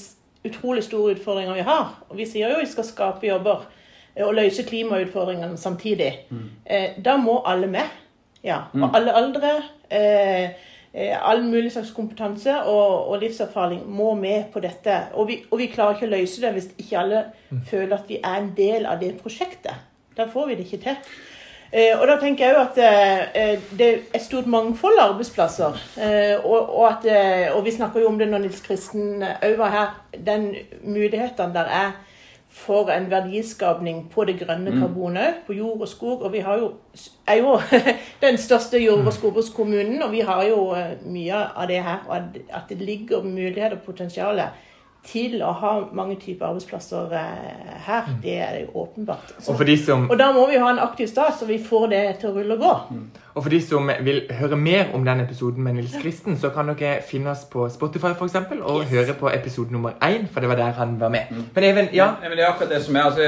utrolig 0.45 0.83
store 0.85 1.15
utfordringene 1.17 1.57
vi 1.57 1.63
har 1.67 1.97
Og 2.07 2.19
vi 2.19 2.27
sier 2.29 2.51
jo 2.53 2.61
vi 2.61 2.69
skal 2.69 2.85
skape 2.87 3.27
jobber 3.27 3.65
eh, 4.13 4.21
og 4.23 4.35
løse 4.37 4.63
klimautfordringene 4.63 5.57
samtidig. 5.57 6.11
Mm. 6.29 6.45
Da 7.03 7.17
må 7.19 7.41
alle 7.47 7.67
med. 7.67 7.97
Ja. 8.43 8.67
Og 8.73 8.85
mm. 8.85 8.95
alle 8.95 9.15
aldre. 9.15 9.55
Eh, 9.89 10.51
all 10.93 11.43
mulig 11.45 11.69
slags 11.71 11.91
kompetanse 11.93 12.53
og, 12.65 13.09
og, 13.11 13.19
livserfaring 13.21 13.83
må 13.85 14.15
med 14.17 14.47
på 14.53 14.61
dette. 14.63 14.95
Og 15.13 15.27
vi, 15.29 15.35
og 15.51 15.61
vi, 15.61 15.67
klarer 15.69 15.93
ikke 15.95 16.07
å 16.07 16.15
løse 16.15 16.41
det 16.41 16.53
hvis 16.55 16.71
ikke 16.81 16.97
alle 16.97 17.19
mm. 17.51 17.59
føler 17.69 17.93
at 17.97 18.09
vi 18.09 18.17
er 18.17 18.39
en 18.39 18.53
del 18.57 18.87
av 18.89 18.97
det 19.03 19.11
prosjektet. 19.21 19.85
Da 20.17 20.25
får 20.31 20.49
vi 20.49 20.57
det 20.57 20.65
ikke 20.65 20.81
til. 20.87 20.97
Eh, 21.69 21.93
og 21.93 22.07
da 22.09 22.15
tenker 22.17 22.47
jeg 22.47 22.55
jo 22.55 22.61
at 22.63 22.79
eh, 22.81 23.65
det 23.77 23.87
er 23.87 23.97
et 24.17 24.23
stort 24.25 24.47
mangfold 24.49 24.97
av 24.97 25.13
arbeidsplasser. 25.13 25.77
Eh, 26.01 26.35
og, 26.41 26.57
og, 26.57 26.85
at, 26.89 27.05
eh, 27.05 27.45
og, 27.53 27.61
vi 27.67 27.75
snakker 27.75 28.01
jo 28.01 28.09
om 28.09 28.17
det 28.17 28.27
når 28.31 28.47
Nils 28.47 28.63
Kristen 28.65 29.21
òg 29.21 29.57
var 29.59 29.75
her. 29.75 29.91
Den 30.25 30.55
muligheten 30.81 31.53
der 31.53 31.69
er 31.69 31.91
for 32.49 32.89
en 32.89 33.11
verdiskapning 33.11 34.07
på 34.09 34.25
det 34.25 34.39
grønne 34.39 34.71
mm. 34.71 34.79
karbonet 34.81 35.43
på 35.47 35.53
jord 35.53 35.81
og 35.81 35.87
skog. 35.87 36.21
Og 36.21 36.33
vi 36.33 36.41
jo, 36.41 36.71
er 37.27 37.35
jo 37.41 37.59
den 38.25 38.37
største 38.37 38.81
jord- 38.81 39.05
og 39.05 39.13
skogbrukskommunen, 39.13 40.01
og 40.03 40.11
vi 40.11 40.19
har 40.25 40.43
jo 40.49 40.71
eh, 40.73 40.97
mye 41.05 41.43
av 41.55 41.69
det 41.69 41.83
her. 41.85 42.01
Og 42.07 42.41
at 42.49 42.69
det 42.69 42.81
ligger 42.81 43.23
muligheter 43.23 43.77
og 43.77 43.85
potensial 43.85 44.41
til 45.05 45.39
å 45.45 45.53
ha 45.55 45.73
mange 45.95 46.17
typer 46.19 46.49
arbeidsplasser 46.49 47.13
eh, 47.15 47.77
her, 47.85 48.09
mm. 48.09 48.17
det 48.23 48.35
er 48.43 48.57
jo 48.63 48.83
åpenbart. 48.83 49.31
Så, 49.37 49.53
og, 49.53 49.63
som, 49.85 50.09
og, 50.09 50.17
da 50.19 50.31
må 50.35 50.47
vi 50.49 50.59
ha 50.59 50.73
en 50.73 50.81
aktiv 50.83 51.07
stat, 51.07 51.37
så 51.39 51.47
vi 51.47 51.61
får 51.63 51.87
det 51.93 52.03
til 52.19 52.31
å 52.31 52.35
rulle 52.35 52.57
og 52.57 52.65
gå. 52.65 52.73
Og 53.33 53.43
for 53.43 53.53
de 53.53 53.59
som 53.61 53.89
vil 54.05 54.21
høre 54.39 54.57
mer 54.57 54.93
om 54.93 55.05
den 55.05 55.21
episoden 55.21 55.63
med 55.63 55.73
Nils 55.77 55.95
Kristen, 56.01 56.37
så 56.37 56.49
kan 56.53 56.71
dere 56.71 57.01
finne 57.05 57.31
oss 57.31 57.45
på 57.51 57.67
Spotify 57.69 58.13
for 58.17 58.25
eksempel, 58.25 58.61
og 58.61 58.81
yes. 58.81 58.89
høre 58.89 59.15
på 59.19 59.29
episode 59.33 59.73
nummer 59.73 59.91
én, 60.03 60.25
for 60.31 60.41
det 60.41 60.49
var 60.49 60.55
der 60.55 60.71
han 60.79 60.99
var 60.99 61.09
med. 61.13 61.29
Mm. 61.29 61.43
Men 61.55 61.63
Even, 61.63 61.89
ja? 61.93 62.07
ja 62.23 62.29
men 62.29 62.37
det 62.37 62.45
er 62.45 62.49
akkurat 62.49 62.73
det 62.73 62.81
som 62.83 62.95
er 62.95 63.09
altså, 63.09 63.23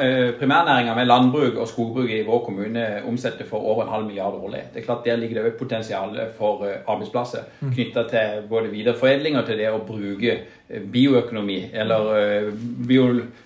eh, 0.00 0.32
Primærnæringa 0.38 0.94
med 0.94 1.06
landbruk 1.06 1.56
og 1.56 1.68
skogbruk 1.68 2.10
i 2.10 2.22
vår 2.26 2.44
kommune 2.44 2.86
omsetter 3.08 3.44
for 3.48 3.58
over 3.58 3.84
en 3.84 3.92
halv 3.92 4.06
milliard 4.06 4.34
årlig. 4.34 4.62
Det 4.74 4.80
er 4.80 4.84
klart 4.84 5.04
Der 5.04 5.16
ligger 5.16 5.42
det 5.42 5.52
et 5.52 5.58
potensial 5.58 6.20
for 6.38 6.64
eh, 6.64 6.78
arbeidsplasser 6.88 7.38
mm. 7.60 7.72
knytta 7.72 8.02
til 8.08 8.48
både 8.48 8.70
videreforedling 8.70 9.36
og 9.36 9.46
til 9.46 9.58
det 9.58 9.70
å 9.70 9.84
bruke 9.84 10.38
eh, 10.68 10.80
bioøkonomi, 10.92 11.70
eller 11.72 12.50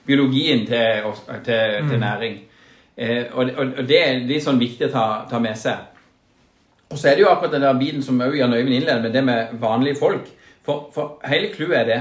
biologien 0.06 0.66
til, 0.66 1.12
til, 1.44 1.44
til 1.44 1.97
mm. 1.97 2.00
næring. 2.00 2.40
Eh, 3.00 3.30
og, 3.33 3.50
og, 3.57 3.80
det 3.88 3.97
er 3.97 4.19
litt 4.28 4.45
sånn 4.45 4.61
viktig 4.61 4.90
å 4.90 4.92
ta, 4.92 5.04
ta, 5.30 5.40
med 5.40 5.57
seg. 5.57 5.87
Og 6.90 6.99
så 7.00 7.09
er 7.09 7.16
det 7.16 7.25
jo 7.25 7.30
akkurat 7.30 7.54
den 7.54 7.64
der 7.64 7.78
biten 7.80 8.02
som 8.04 8.21
òg 8.21 8.37
Jan 8.37 8.52
Øyvind 8.52 8.76
innleder 8.76 9.00
med, 9.00 9.14
det 9.14 9.23
med 9.25 9.54
vanlige 9.62 9.97
folk. 9.97 10.26
For, 10.66 10.90
for 10.92 11.16
hele 11.25 11.49
clouet 11.54 11.78
er 11.78 11.87
det 11.88 12.00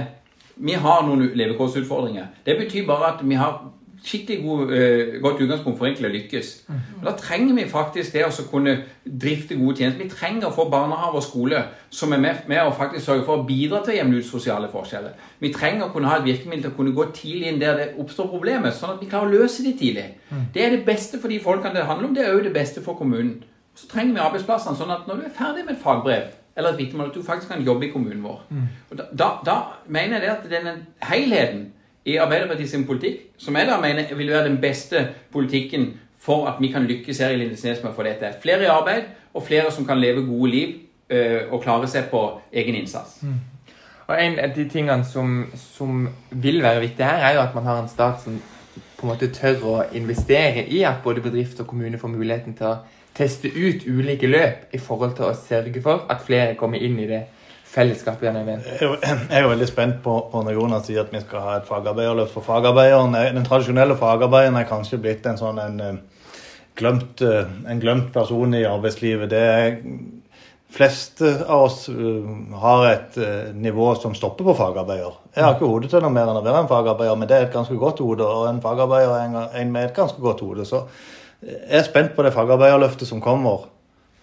Vi 0.60 0.74
har 0.76 1.06
noen 1.08 1.30
levekårsutfordringer. 1.40 2.26
Det 2.44 2.58
betyr 2.60 2.88
bare 2.90 3.14
at 3.14 3.22
vi 3.24 3.38
har 3.40 3.62
skikkelig 4.06 4.44
god, 4.44 4.72
uh, 4.72 5.22
godt 5.22 5.42
utgangspunkt 5.44 5.78
for 5.80 5.88
egentlig 5.88 6.10
å 6.10 6.14
lykkes. 6.14 6.52
Men 6.70 7.06
Da 7.06 7.16
trenger 7.18 7.56
vi 7.56 7.66
faktisk 7.70 8.14
det 8.14 8.26
å 8.26 8.46
kunne 8.52 8.78
drifte 9.04 9.58
gode 9.60 9.78
tjenester. 9.78 10.04
Vi 10.04 10.10
trenger 10.10 10.48
å 10.48 10.56
få 10.56 10.70
barnehage 10.72 11.20
og 11.20 11.24
skole 11.24 11.64
som 11.90 12.14
er 12.14 12.24
med, 12.24 12.48
med 12.48 12.64
å 12.64 12.74
faktisk 12.76 13.06
sørge 13.06 13.26
for 13.26 13.42
å 13.42 13.46
bidra 13.48 13.84
til 13.84 13.94
å 13.94 13.98
jevne 13.98 14.18
ut 14.18 14.26
sosiale 14.26 14.72
forskjeller. 14.72 15.14
Vi 15.40 15.54
trenger 15.54 15.88
å 15.88 15.94
kunne 15.94 16.12
ha 16.12 16.20
et 16.20 16.28
virkemiddel 16.28 16.66
til 16.66 16.74
å 16.74 16.78
kunne 16.78 16.96
gå 16.96 17.10
tidlig 17.14 17.52
inn 17.52 17.62
der 17.62 17.78
det 17.78 17.92
oppstår 18.00 18.32
problemer, 18.32 18.72
sånn 18.72 18.96
at 18.96 19.04
vi 19.04 19.12
klarer 19.12 19.32
å 19.32 19.40
løse 19.42 19.64
de 19.64 19.76
tidlig. 19.78 20.10
Mm. 20.30 20.50
Det 20.54 20.66
er 20.66 20.76
det 20.76 20.86
beste 20.86 21.20
for 21.20 21.32
de 21.32 21.40
folkene 21.44 21.76
det 21.76 21.88
handler 21.88 22.10
om. 22.10 22.16
Det 22.16 22.26
er 22.26 22.36
òg 22.36 22.44
det 22.48 22.54
beste 22.56 22.84
for 22.86 23.00
kommunen. 23.00 23.40
Så 23.76 23.88
trenger 23.88 24.14
vi 24.14 24.20
arbeidsplassene 24.20 24.76
sånn 24.76 24.92
at 24.92 25.08
når 25.08 25.22
du 25.22 25.28
er 25.28 25.36
ferdig 25.36 25.66
med 25.66 25.78
et 25.78 25.84
fagbrev 25.84 26.36
eller 26.60 26.74
et 26.74 26.78
vitnemål, 26.78 27.08
at 27.08 27.16
du 27.16 27.24
faktisk 27.24 27.52
kan 27.52 27.62
jobbe 27.64 27.88
i 27.88 27.92
kommunen 27.92 28.24
vår. 28.24 28.42
Mm. 28.50 28.64
Og 28.92 28.98
da, 28.98 29.04
da, 29.20 29.30
da, 29.46 29.58
mener 29.88 30.20
jeg 30.20 30.22
det 30.22 30.32
at 30.34 30.50
denne 30.52 30.74
helheten 31.08 31.62
i 32.06 32.18
Arbeiderpartiets 32.18 32.76
politikk, 32.88 33.26
som 33.38 33.56
jeg 33.56 33.68
da 33.68 33.80
mener 33.82 34.16
vil 34.16 34.32
være 34.32 34.48
den 34.48 34.58
beste 34.62 35.08
politikken 35.32 35.94
for 36.20 36.48
at 36.48 36.60
vi 36.60 36.72
kan 36.72 36.84
lykkes 36.84 37.20
her 37.20 37.30
i 37.30 37.40
Lindesnes 37.40 37.84
med 37.84 37.92
å 37.92 37.96
få 37.96 38.04
dette. 38.04 38.34
Flere 38.42 38.64
i 38.64 38.72
arbeid, 38.72 39.08
og 39.34 39.44
flere 39.44 39.72
som 39.72 39.86
kan 39.86 40.00
leve 40.00 40.26
gode 40.28 40.52
liv 40.52 40.76
øh, 41.10 41.52
og 41.52 41.64
klare 41.64 41.88
seg 41.88 42.10
på 42.12 42.24
egen 42.54 42.76
innsats. 42.76 43.22
Og 44.08 44.16
En 44.24 44.40
av 44.40 44.56
de 44.56 44.66
tingene 44.70 45.06
som, 45.06 45.46
som 45.56 46.08
vil 46.32 46.64
være 46.64 46.80
viktig 46.80 47.06
her, 47.06 47.26
er 47.30 47.36
jo 47.36 47.42
at 47.42 47.56
man 47.56 47.68
har 47.70 47.82
en 47.82 47.90
stat 47.90 48.24
som 48.24 48.40
på 48.98 49.06
en 49.06 49.12
måte 49.14 49.30
tør 49.32 49.62
å 49.64 49.76
investere 49.96 50.66
i 50.68 50.82
at 50.84 51.04
både 51.04 51.22
bedrift 51.22 51.60
og 51.62 51.68
kommune 51.68 51.98
får 51.98 52.12
muligheten 52.12 52.56
til 52.58 52.68
å 52.68 52.78
teste 53.16 53.48
ut 53.48 53.86
ulike 53.88 54.28
løp 54.28 54.74
i 54.76 54.80
forhold 54.82 55.16
til 55.16 55.30
å 55.30 55.38
sørge 55.38 55.82
for 55.82 56.10
at 56.12 56.26
flere 56.26 56.58
kommer 56.60 56.82
inn 56.84 57.00
i 57.00 57.08
det 57.08 57.22
fellesskapet. 57.70 58.28
gjennom 58.28 58.42
event. 58.48 58.66
Jeg 58.82 59.38
er 59.38 59.42
jo- 59.46 59.50
veldig 59.54 59.68
spent 59.70 60.00
på, 60.04 60.16
på 60.32 60.44
når 60.46 60.58
Jonas 60.58 60.86
sier 60.90 61.02
at 61.06 61.12
vi 61.14 61.22
skal 61.24 61.44
ha 61.46 61.58
et 61.60 61.68
fagarbeiderløft. 61.70 62.34
For 62.34 62.42
fagarbeideren, 62.46 63.16
er- 63.16 63.34
den 63.38 63.46
tradisjonelle 63.46 63.98
fagarbeideren 64.00 64.58
er 64.62 64.70
kanskje 64.70 64.98
blitt 65.04 65.26
en 65.30 65.38
sånn 65.38 65.60
en, 65.64 65.80
eh, 65.82 66.00
glemt, 66.80 67.22
eh, 67.22 67.46
en 67.70 67.80
glemt 67.84 68.12
person 68.16 68.54
i 68.58 68.64
arbeidslivet. 68.66 69.30
Det 69.30 69.44
er 69.44 69.78
fleste 70.70 71.30
av 71.50 71.64
oss 71.66 71.88
eh, 71.90 72.28
har 72.62 72.84
et 72.92 73.18
eh, 73.18 73.54
nivå 73.58 73.88
som 74.02 74.14
stopper 74.18 74.46
på 74.52 74.54
fagarbeider. 74.60 75.16
Jeg 75.36 75.44
har 75.46 75.56
ikke 75.56 75.70
hode 75.72 75.90
til 75.90 76.02
noe 76.06 76.14
mer 76.14 76.30
enn 76.30 76.38
å 76.42 76.46
være 76.46 76.62
en 76.66 76.70
fagarbeider, 76.70 77.18
men 77.18 77.28
det 77.30 77.38
er 77.38 77.48
et 77.48 77.54
ganske 77.56 77.78
godt 77.82 78.02
hode. 78.06 78.26
Og 78.26 78.46
en 78.52 78.62
fagarbeider 78.62 79.16
er 79.18 79.58
en, 79.62 79.72
med 79.74 79.90
et 79.90 79.96
ganske 79.98 80.22
godt 80.22 80.42
hode. 80.46 80.66
Så 80.70 80.84
eh, 81.42 81.56
jeg 81.70 81.80
er 81.84 81.88
spent 81.90 82.16
på 82.18 82.26
det 82.26 82.34
fagarbeiderløftet 82.38 83.10
som 83.10 83.22
kommer. 83.22 83.66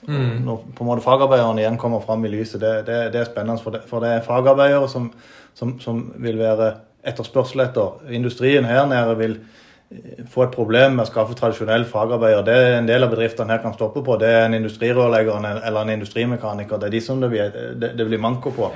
Når 0.07 0.65
på 0.77 0.85
en 0.85 0.91
måte 0.91 1.03
fagarbeiderne 1.03 1.63
igjen 1.63 1.79
kommer 1.79 2.01
fram 2.05 2.25
i 2.25 2.31
lyset, 2.31 2.61
det, 2.63 2.87
det, 2.87 2.99
det 3.15 3.21
er 3.21 3.31
spennende. 3.31 3.63
For 3.63 3.75
det, 3.75 3.83
for 3.91 4.05
det 4.05 4.13
er 4.15 4.27
fagarbeidere 4.27 4.89
som, 4.89 5.11
som, 5.55 5.79
som 5.83 6.03
vil 6.23 6.39
være 6.39 6.75
etterspørsel 7.07 7.65
etter. 7.67 8.03
Industrien 8.15 8.67
her 8.67 8.87
nede 8.91 9.17
vil 9.19 9.37
eh, 9.39 10.27
få 10.31 10.47
et 10.47 10.55
problem 10.55 10.99
med 10.99 11.07
å 11.07 11.11
skaffe 11.11 11.39
tradisjonell 11.39 11.87
fagarbeider. 11.91 12.45
Det 12.47 12.59
er 12.59 12.79
en 12.81 12.91
del 12.91 13.07
av 13.07 13.15
bedriftene 13.15 13.55
her 13.55 13.63
kan 13.65 13.75
stoppe 13.75 14.05
på. 14.07 14.19
Det 14.21 14.31
er 14.31 14.47
en 14.47 14.59
industrirørlegger 14.61 15.51
eller 15.57 15.81
en 15.83 15.95
industrimekaniker. 15.97 16.83
Det 16.83 16.91
er 16.91 16.97
de 16.97 17.03
som 17.03 17.23
det 17.23 17.33
blir, 17.33 17.59
det, 17.83 17.97
blir 17.99 18.23
manko 18.23 18.55
på. 18.55 18.71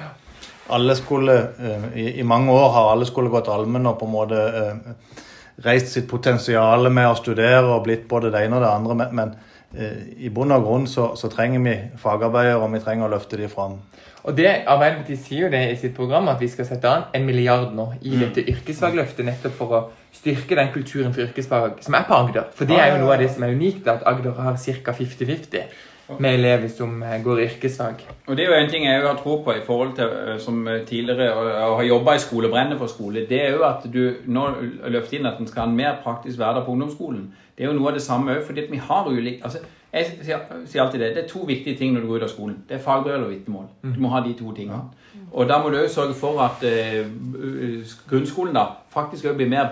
Alle 0.71 0.95
skulle, 0.99 1.37
eh, 1.59 1.87
i, 2.21 2.23
mange 2.27 2.55
år 2.55 2.75
har 2.75 2.93
alle 2.93 3.07
skulle 3.07 3.33
gått 3.33 3.51
allmenn 3.51 3.91
og 3.91 3.99
på 4.03 4.11
en 4.11 4.15
måte 4.15 4.43
eh, 4.65 5.15
reist 5.65 5.95
sitt 5.95 6.11
potensial 6.11 6.91
med 6.91 7.11
å 7.11 7.17
studere 7.19 7.67
og 7.69 7.85
blitt 7.87 8.07
både 8.09 8.31
det 8.33 8.45
ene 8.47 8.59
og 8.59 8.65
det 8.65 8.75
andre. 8.75 9.09
Men, 9.15 9.33
i 9.71 10.29
bunn 10.35 10.51
og 10.51 10.65
grunn 10.67 10.87
så, 10.91 11.13
så 11.15 11.29
trenger 11.31 11.63
vi 11.63 11.75
fagarbeidere, 12.03 12.59
og 12.59 12.73
vi 12.73 12.81
trenger 12.83 13.07
å 13.07 13.13
løfte 13.13 13.39
dem 13.39 13.53
fram. 13.53 13.77
Og 14.27 14.35
det, 14.37 14.49
Arbeiderpartiet 14.69 15.23
sier 15.23 15.47
jo 15.47 15.51
det 15.53 15.61
i 15.71 15.77
sitt 15.81 15.95
program 15.97 16.29
at 16.29 16.41
vi 16.43 16.49
skal 16.51 16.67
sette 16.69 16.91
an 16.91 17.07
en 17.17 17.25
milliard 17.25 17.71
nå 17.77 17.87
i 18.03 18.19
dette 18.21 18.45
yrkesfagløftet 18.51 19.25
nettopp 19.25 19.55
for 19.57 19.77
å 19.79 19.81
styrke 20.13 20.59
den 20.59 20.73
kulturen 20.75 21.15
for 21.15 21.25
yrkesfag 21.25 21.79
som 21.87 21.97
er 21.97 22.05
på 22.09 22.19
Agder. 22.19 22.51
For 22.57 22.69
det 22.69 22.81
er 22.83 22.93
jo 22.93 22.99
noe 23.05 23.15
av 23.15 23.23
det 23.23 23.31
som 23.33 23.47
er 23.47 23.55
unikt, 23.55 23.87
at 23.89 24.05
Agder 24.11 24.35
har 24.37 24.59
ca. 24.59 24.97
50-50 24.99 25.71
med 26.19 26.35
elever 26.35 26.69
som 26.69 27.03
eh, 27.03 27.23
går 27.23 27.43
yrkesfag. 27.47 28.05
Og 28.27 28.37
Det 28.37 28.45
er 28.45 28.49
jo 28.51 28.59
en 28.65 28.71
ting 28.71 28.85
jeg 28.85 29.03
har 29.03 29.17
tro 29.17 29.43
på 29.45 29.53
i 29.53 29.65
forhold 29.67 29.95
til 29.97 30.05
eh, 30.05 30.39
som 30.39 30.69
tidligere 30.87 31.33
og 31.35 31.51
har 31.51 31.77
ha 31.77 31.83
jobba 31.83 32.15
i 32.15 32.19
skole, 32.19 32.49
brenner 32.49 32.79
for 32.79 32.87
skole. 32.87 33.27
Det 33.29 33.43
er 33.47 33.53
jo 33.53 33.63
at 33.69 33.87
du 33.93 34.15
nå 34.27 34.47
løfter 34.89 35.19
inn 35.19 35.27
at 35.27 35.39
en 35.39 35.47
skal 35.47 35.63
ha 35.63 35.69
en 35.69 35.77
mer 35.77 36.01
praktisk 36.05 36.37
hverdag 36.37 36.65
på 36.65 36.73
ungdomsskolen. 36.73 37.29
Det 37.57 37.65
er 37.65 37.73
jo 37.73 37.79
noe 37.79 37.91
av 37.93 37.95
det 37.99 38.03
samme 38.03 38.39
òg, 38.39 38.43
fordi 38.47 38.65
at 38.65 38.73
vi 38.73 38.81
har 38.89 39.07
ulik 39.09 39.45
altså, 39.45 39.59
Jeg 39.93 40.07
sier, 40.23 40.39
sier 40.71 40.83
alltid 40.85 41.01
det. 41.01 41.15
Det 41.15 41.23
er 41.25 41.29
to 41.29 41.41
viktige 41.47 41.77
ting 41.77 41.95
når 41.95 42.01
du 42.01 42.07
går 42.07 42.17
ut 42.17 42.23
av 42.23 42.29
skolen. 42.31 42.59
Det 42.69 42.77
er 42.77 42.83
fagbrev 42.83 43.15
eller 43.15 43.29
vitnemål. 43.29 43.65
Du 43.83 43.99
må 43.99 44.13
ha 44.13 44.21
de 44.23 44.37
to 44.39 44.53
tingene. 44.55 44.85
Og 45.33 45.49
da 45.49 45.59
må 45.63 45.71
du 45.71 45.81
òg 45.81 45.89
sørge 45.91 46.15
for 46.15 46.39
at 46.45 46.63
eh, 46.67 47.07
grunnskolen 48.11 48.55
da 48.55 48.65
faktisk 48.95 49.27
òg 49.31 49.41
blir 49.41 49.51
mer 49.51 49.67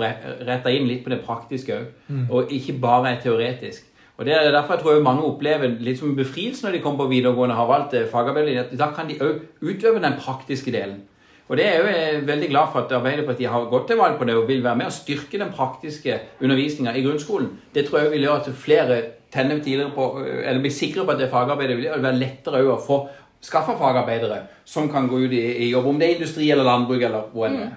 retta 0.47 0.73
inn 0.75 0.89
litt 0.91 1.05
på 1.05 1.13
det 1.15 1.21
praktiske 1.27 1.77
òg, 1.77 1.87
og 2.31 2.53
ikke 2.55 2.75
bare 2.83 3.13
er 3.13 3.23
teoretisk. 3.23 3.88
Og 4.19 4.27
det 4.27 4.35
er 4.35 4.51
derfor 4.51 4.75
jeg 4.75 4.83
tror 4.83 5.05
mange 5.07 5.23
opplever 5.23 5.77
litt 5.79 6.01
som 6.01 6.17
befrielse 6.19 6.67
når 6.67 6.75
de 6.75 6.81
kommer 6.83 7.05
på 7.05 7.13
videregående 7.13 7.55
og 7.55 7.61
har 7.61 7.69
valgt 7.71 7.95
eh, 7.95 8.59
at 8.59 8.73
Da 8.79 8.91
kan 8.97 9.09
de 9.09 9.21
òg 9.23 9.45
utøve 9.63 10.03
den 10.03 10.19
praktiske 10.19 10.73
delen. 10.75 11.05
Og 11.49 11.57
det 11.57 11.65
er 11.67 11.79
jo 11.79 12.27
veldig 12.27 12.49
glad 12.49 12.73
for 12.73 12.83
at 12.83 12.93
Arbeiderpartiet 12.93 13.49
har 13.49 13.71
gått 13.71 13.87
til 13.89 13.97
valg 13.97 14.19
på 14.19 14.25
det 14.25 14.35
og 14.37 14.49
vil 14.49 14.65
være 14.65 14.77
med 14.77 14.87
og 14.87 14.93
styrke 14.93 15.39
den 15.39 15.53
praktiske 15.55 16.19
undervisninga 16.43 16.93
i 16.93 17.05
grunnskolen. 17.07 17.49
Det 17.75 17.87
tror 17.87 17.99
jeg 17.99 18.11
vil 18.11 18.27
gjøre 18.27 18.43
at 18.43 18.59
flere 18.67 18.99
tenner 19.33 19.63
tidligere 19.63 19.95
på, 19.95 20.11
eller 20.45 20.61
blir 20.61 20.73
sikre 20.73 21.07
på 21.07 21.15
at 21.15 21.19
det 21.19 21.29
er 21.29 21.33
fagarbeidet. 21.33 21.77
Det 21.77 21.95
vil 21.95 22.05
være 22.05 22.21
lettere 22.21 22.63
å 22.69 22.77
få 22.85 23.01
skaffa 23.41 23.79
fagarbeidere 23.79 24.43
som 24.65 24.91
kan 24.93 25.09
gå 25.09 25.25
ut 25.25 25.33
i, 25.33 25.45
i 25.65 25.71
jobb, 25.71 25.87
om 25.87 25.99
det 25.99 26.09
er 26.09 26.17
industri 26.19 26.51
eller 26.51 26.67
landbruk 26.69 27.03
eller 27.03 27.31
hvor 27.33 27.49
enn 27.49 27.61
det 27.61 27.69
er. 27.71 27.77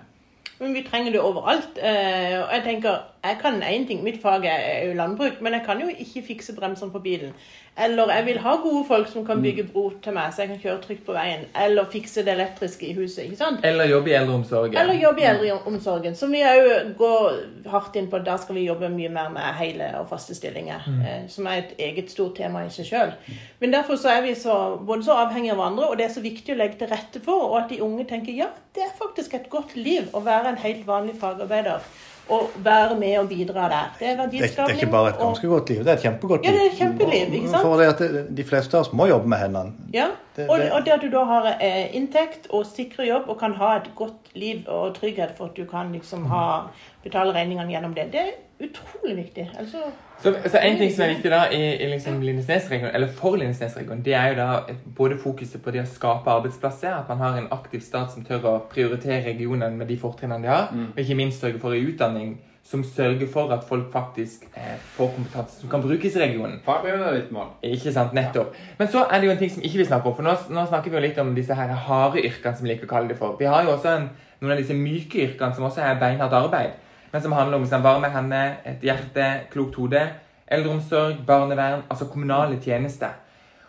Men 0.62 0.76
vi 0.78 0.84
trenger 0.86 1.16
det 1.16 1.22
overalt. 1.26 1.80
Eh, 1.82 2.36
og 2.38 2.52
jeg 2.54 2.62
tenker, 2.66 2.98
jeg 3.24 3.38
kan 3.42 3.64
én 3.64 3.88
ting, 3.88 4.04
mitt 4.04 4.22
fag 4.22 4.46
er 4.50 4.88
jo 4.88 4.94
landbruk, 4.98 5.42
men 5.42 5.54
jeg 5.54 5.62
kan 5.66 5.82
jo 5.82 5.90
ikke 5.94 6.24
fikse 6.28 6.56
bremsene 6.58 6.92
på 6.92 7.00
bilen. 7.00 7.34
Eller 7.80 8.10
jeg 8.12 8.26
vil 8.26 8.40
ha 8.44 8.56
gode 8.60 8.82
folk 8.88 9.08
som 9.08 9.26
kan 9.26 9.42
bygge 9.42 9.64
bro 9.64 9.86
til 10.04 10.14
meg, 10.14 10.34
så 10.34 10.42
jeg 10.42 10.50
kan 10.50 10.60
kjøre 10.60 10.82
trygt 10.84 11.06
på 11.06 11.14
veien. 11.16 11.46
Eller 11.56 11.86
fikse 11.92 12.26
det 12.26 12.34
elektriske 12.34 12.90
i 12.90 12.96
huset. 12.98 13.24
ikke 13.24 13.38
sant? 13.38 13.64
Eller 13.66 13.88
jobbe 13.88 14.12
i 14.12 14.16
eldreomsorgen. 14.18 14.78
Eller 14.78 15.00
jobbe 15.00 15.22
i 15.22 15.28
eldreomsorgen, 15.30 16.16
som 16.16 16.34
vi 16.36 16.42
òg 16.44 16.92
går 16.98 17.40
hardt 17.72 17.96
inn 17.96 18.10
på. 18.12 18.20
Da 18.26 18.36
skal 18.42 18.60
vi 18.60 18.66
jobbe 18.66 18.90
mye 18.92 19.10
mer 19.10 19.32
med 19.32 19.56
hele 19.62 19.88
og 20.02 20.10
faste 20.10 20.36
stillinger, 20.36 20.84
mm. 20.88 21.32
som 21.32 21.48
er 21.48 21.62
et 21.62 21.74
eget 21.80 22.12
stort 22.12 22.36
tema 22.42 22.66
i 22.66 22.74
seg 22.74 22.90
sjøl. 22.92 23.16
Men 23.64 23.74
derfor 23.78 23.96
så 23.96 24.18
er 24.18 24.26
vi 24.28 24.36
så, 24.36 24.60
både 24.82 25.08
så 25.08 25.22
avhengige 25.24 25.56
av 25.56 25.62
hverandre, 25.64 25.94
og 25.94 25.98
det 25.98 26.10
er 26.10 26.16
så 26.18 26.26
viktig 26.26 26.58
å 26.58 26.60
legge 26.60 26.82
til 26.82 26.92
rette 26.92 27.24
for, 27.24 27.54
og 27.54 27.60
at 27.64 27.72
de 27.72 27.82
unge 27.86 28.10
tenker 28.10 28.36
ja, 28.36 28.52
det 28.76 28.84
er 28.84 28.96
faktisk 29.00 29.34
et 29.38 29.50
godt 29.50 29.78
liv 29.80 30.12
å 30.12 30.26
være 30.26 30.52
en 30.52 30.64
helt 30.66 30.84
vanlig 30.88 31.16
fagarbeider. 31.24 31.86
Og 32.30 32.50
være 32.64 33.00
med 33.00 33.18
og 33.18 33.30
bidra 33.30 33.70
der. 33.70 33.96
Det 34.00 34.08
er 34.08 34.12
er, 34.12 34.28
det 34.30 34.42
er 34.60 34.68
ikke 34.74 34.86
bare 34.92 35.10
et 35.10 35.16
og- 35.16 35.26
ganske 35.28 35.48
godt 35.48 35.70
liv, 35.70 35.80
det 35.80 35.88
er 35.88 35.94
et 35.94 36.00
kjempegodt 36.02 36.46
Ja, 36.46 36.52
liv. 36.52 36.60
det 36.60 36.66
er 36.68 36.72
et 36.72 36.78
kjempeliv, 36.78 37.34
ikke 37.34 37.50
sant? 37.50 37.62
For 37.62 37.78
det 37.78 37.88
at 38.02 38.38
de 38.38 38.44
fleste 38.44 38.78
av 38.78 38.82
oss 38.82 38.94
må 38.94 39.06
jobbe 39.08 39.28
med 39.28 39.38
hendene. 39.38 39.74
Ja, 39.94 40.08
Det- 40.36 40.50
og, 40.50 40.60
det- 40.60 40.72
og 40.72 40.86
det 40.86 40.92
at 40.94 41.02
du 41.02 41.10
da 41.12 41.24
har 41.26 41.58
eh, 41.62 41.96
inntekt 41.96 42.48
og 42.50 42.66
sikre 42.66 43.04
jobb 43.08 43.30
og 43.30 43.40
kan 43.40 43.54
ha 43.54 43.76
et 43.78 43.90
godt 43.96 44.32
liv 44.36 44.62
og 44.68 44.96
trygghet 44.96 45.34
for 45.38 45.46
at 45.52 45.58
du 45.58 45.66
kan 45.66 45.92
liksom 45.92 46.26
ha, 46.32 46.62
betale 47.04 47.34
regningene 47.36 47.72
gjennom 47.72 47.94
det, 47.94 48.06
det 48.14 48.20
er 48.22 48.32
utrolig 48.68 49.16
viktig. 49.18 49.50
Altså, 49.60 49.78
Så, 50.22 50.36
så 50.46 50.58
En 50.62 50.78
ting 50.78 50.92
som 50.94 51.04
er 51.04 51.08
viktig 51.16 51.32
da 51.32 51.40
i, 51.50 51.62
i 51.84 51.88
liksom 51.90 52.22
Lindesnes-regionen, 52.22 52.96
eller 52.96 53.08
for 53.08 53.36
Lindesnes-regionen, 53.36 54.04
det 54.06 54.14
er 54.14 54.28
jo 54.30 54.36
da 54.36 54.60
både 54.96 55.18
fokuset 55.18 55.62
på 55.64 55.72
det 55.72 55.82
å 55.82 55.86
skape 55.90 56.30
arbeidsplasser, 56.30 56.94
at 56.94 57.10
man 57.10 57.18
har 57.18 57.38
en 57.38 57.48
aktiv 57.52 57.80
stat 57.82 58.12
som 58.14 58.24
tør 58.24 58.46
å 58.46 58.60
prioritere 58.70 59.24
regionen 59.26 59.78
med 59.78 59.88
de 59.88 59.98
fortrinnene 59.98 60.44
de 60.44 60.48
har, 60.48 60.70
og 60.94 61.00
ikke 61.02 61.16
minst 61.18 61.42
sørge 61.42 61.60
for 61.60 61.74
en 61.74 61.88
utdanning 61.90 62.38
som 62.64 62.84
sørger 62.84 63.28
for 63.28 63.52
at 63.52 63.64
folk 63.68 63.88
faktisk 63.92 64.44
eh, 64.56 64.78
får 64.96 65.10
kompetanse 65.16 65.62
som 65.62 65.70
kan 65.70 65.82
brukes 65.82 66.16
i 66.16 66.20
regionen. 66.22 66.60
er 66.68 66.94
eller 66.94 67.32
mål. 67.32 67.48
Ikke 67.64 67.94
sant, 67.94 68.14
nettopp. 68.14 68.56
Men 68.78 68.88
så 68.88 69.06
er 69.12 69.20
det 69.20 69.28
jo 69.28 69.32
en 69.32 69.38
ting 69.38 69.52
som 69.52 69.64
ikke 69.64 69.78
vi 69.78 69.86
snakker 69.86 70.10
om. 70.10 70.16
For 70.16 70.24
nå, 70.24 70.36
nå 70.50 70.66
snakker 70.70 70.92
vi 70.92 70.98
jo 70.98 71.02
litt 71.02 71.18
om 71.20 71.34
disse 71.36 71.58
her 71.58 71.74
harde 71.88 72.22
yrkene 72.22 72.56
som 72.56 72.68
vi 72.68 72.74
liker 72.74 72.86
å 72.86 72.94
kalle 72.94 73.10
det 73.10 73.18
for. 73.18 73.36
Vi 73.40 73.50
har 73.50 73.66
jo 73.66 73.74
også 73.74 73.96
en, 73.96 74.08
noen 74.40 74.54
av 74.54 74.62
disse 74.62 74.78
myke 74.78 75.26
yrkene 75.26 75.58
som 75.58 75.66
også 75.68 75.82
er 75.84 76.00
beinhardt 76.00 76.38
arbeid. 76.38 76.78
Men 77.12 77.26
som 77.26 77.36
handler 77.36 77.60
om 77.60 77.68
sånn, 77.68 77.84
varme 77.84 78.12
hender, 78.14 78.56
et 78.64 78.86
hjerte, 78.86 79.28
klokt 79.52 79.76
hode, 79.76 80.06
eldreomsorg, 80.48 81.26
barnevern, 81.28 81.84
altså 81.90 82.08
kommunale 82.12 82.62
tjenester. 82.64 83.18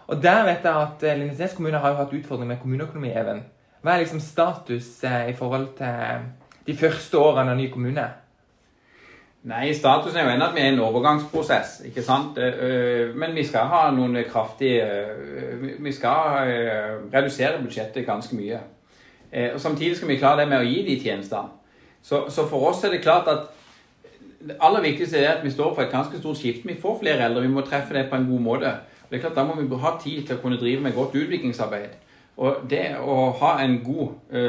Og 0.06 0.22
der 0.22 0.44
vet 0.46 0.66
jeg 0.66 0.87
at 0.87 1.02
eh, 1.08 1.18
Lindesnes 1.18 1.54
kommune 1.56 1.80
har 1.80 1.94
jo 1.94 2.00
hatt 2.02 2.14
utfordringer 2.14 2.54
med 2.54 2.62
kommuneøkonomi, 2.62 3.11
Even. 3.16 3.42
Hva 3.82 3.96
er 3.96 4.04
liksom 4.04 4.20
status 4.22 5.00
eh, 5.08 5.30
i 5.32 5.37
forhold 5.38 5.72
til 5.78 6.26
de 6.66 6.76
første 6.78 7.18
årene 7.18 7.54
av 7.54 7.58
ny 7.58 7.70
kommune? 7.72 8.04
Nei, 9.44 9.72
statusen 9.75 10.18
er 10.20 10.25
jo 10.28 10.30
ennå 10.37 10.44
at 10.46 10.54
vi 10.54 10.61
er 10.61 10.68
i 10.70 10.72
en 10.76 10.80
overgangsprosess. 10.80 11.80
ikke 11.84 12.02
sant? 12.02 12.38
Eh, 12.38 12.52
øh, 12.61 13.16
Men 13.16 13.34
vi 13.34 13.44
skal 13.44 13.61
ha 13.61 13.90
noen 13.90 14.16
kraftige 14.30 14.82
øh, 14.87 15.84
Vi- 15.84 15.92
skal 15.92 16.12
redusere 17.14 17.62
budsjettet 17.62 18.06
ganske 18.06 18.37
mye. 18.37 18.58
Eh, 19.32 19.50
Og 19.54 19.61
Samtidig 19.61 19.96
skal 19.96 20.08
vi 20.08 20.16
klare 20.16 20.40
det 20.40 20.49
med 20.49 20.58
å 20.58 20.68
gi 20.68 20.82
de 20.87 21.00
tjenestene. 21.02 21.49
Så, 22.02 22.30
så 22.30 22.46
for 22.49 22.68
oss 22.68 22.84
er 22.84 22.90
det 22.90 23.02
klart 23.02 23.28
at 23.28 23.38
det 24.46 24.56
aller 24.61 24.80
viktigste 24.82 25.18
er 25.18 25.32
at 25.32 25.44
vi 25.44 25.50
står 25.50 25.75
for 25.75 25.82
et 25.82 25.90
ganske 25.92 26.18
stort 26.18 26.37
skifte. 26.37 26.66
Vi 26.68 26.80
får 26.80 26.99
flere 27.02 27.25
eldre, 27.25 27.42
vi 27.42 27.49
må 27.49 27.61
treffe 27.61 27.94
det 27.94 28.08
på 28.11 28.16
en 28.16 28.26
god 28.30 28.40
måte. 28.40 28.72
Det 29.11 29.16
er 29.16 29.20
klart 29.20 29.34
Da 29.37 29.44
må 29.44 29.54
vi 29.62 29.76
ha 29.76 29.99
tid 30.04 30.26
til 30.26 30.37
å 30.37 30.40
kunne 30.42 30.56
drive 30.61 30.80
med 30.80 30.94
godt 30.94 31.14
utviklingsarbeid. 31.14 31.88
Og 32.37 32.56
det 32.70 32.96
å 33.00 33.30
ha 33.30 33.58
en 33.64 33.80
god 33.84 34.08
ø, 34.32 34.49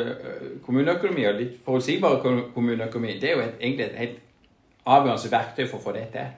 kommuneøkonomi 0.65 1.25
og 1.27 1.33
litt 1.39 1.57
forutsigbar 1.65 2.21
kommuneøkonomi, 2.55 3.19
det 3.21 3.29
er 3.29 3.33
jo 3.35 3.41
et, 3.41 3.53
egentlig 3.61 3.85
et 3.85 3.95
helt 3.97 4.19
avgjørende 4.85 5.31
verktøy 5.31 5.67
for 5.67 5.79
å 5.79 5.83
få 5.83 5.97
det 5.97 6.07
til. 6.13 6.31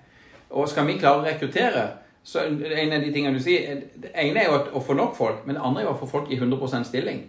Og 0.55 0.69
skal 0.69 0.87
vi 0.87 0.99
klare 0.99 1.21
å 1.21 1.25
rekruttere, 1.25 1.85
så 2.25 2.39
en 2.41 2.93
av 2.93 3.03
de 3.03 3.11
tingene 3.13 3.37
du 3.37 3.41
sier, 3.43 3.83
det 4.01 4.09
ene 4.17 4.41
er 4.41 4.47
jo 4.49 4.55
at 4.57 4.69
å 4.73 4.79
få 4.81 4.95
nok 4.97 5.11
folk, 5.17 5.43
men 5.45 5.57
det 5.57 5.61
andre 5.61 5.83
er 5.83 5.85
jo 5.85 5.91
å 5.91 5.99
få 5.99 6.07
folk 6.09 6.31
i 6.33 6.39
100% 6.39 6.87
stilling. 6.87 7.19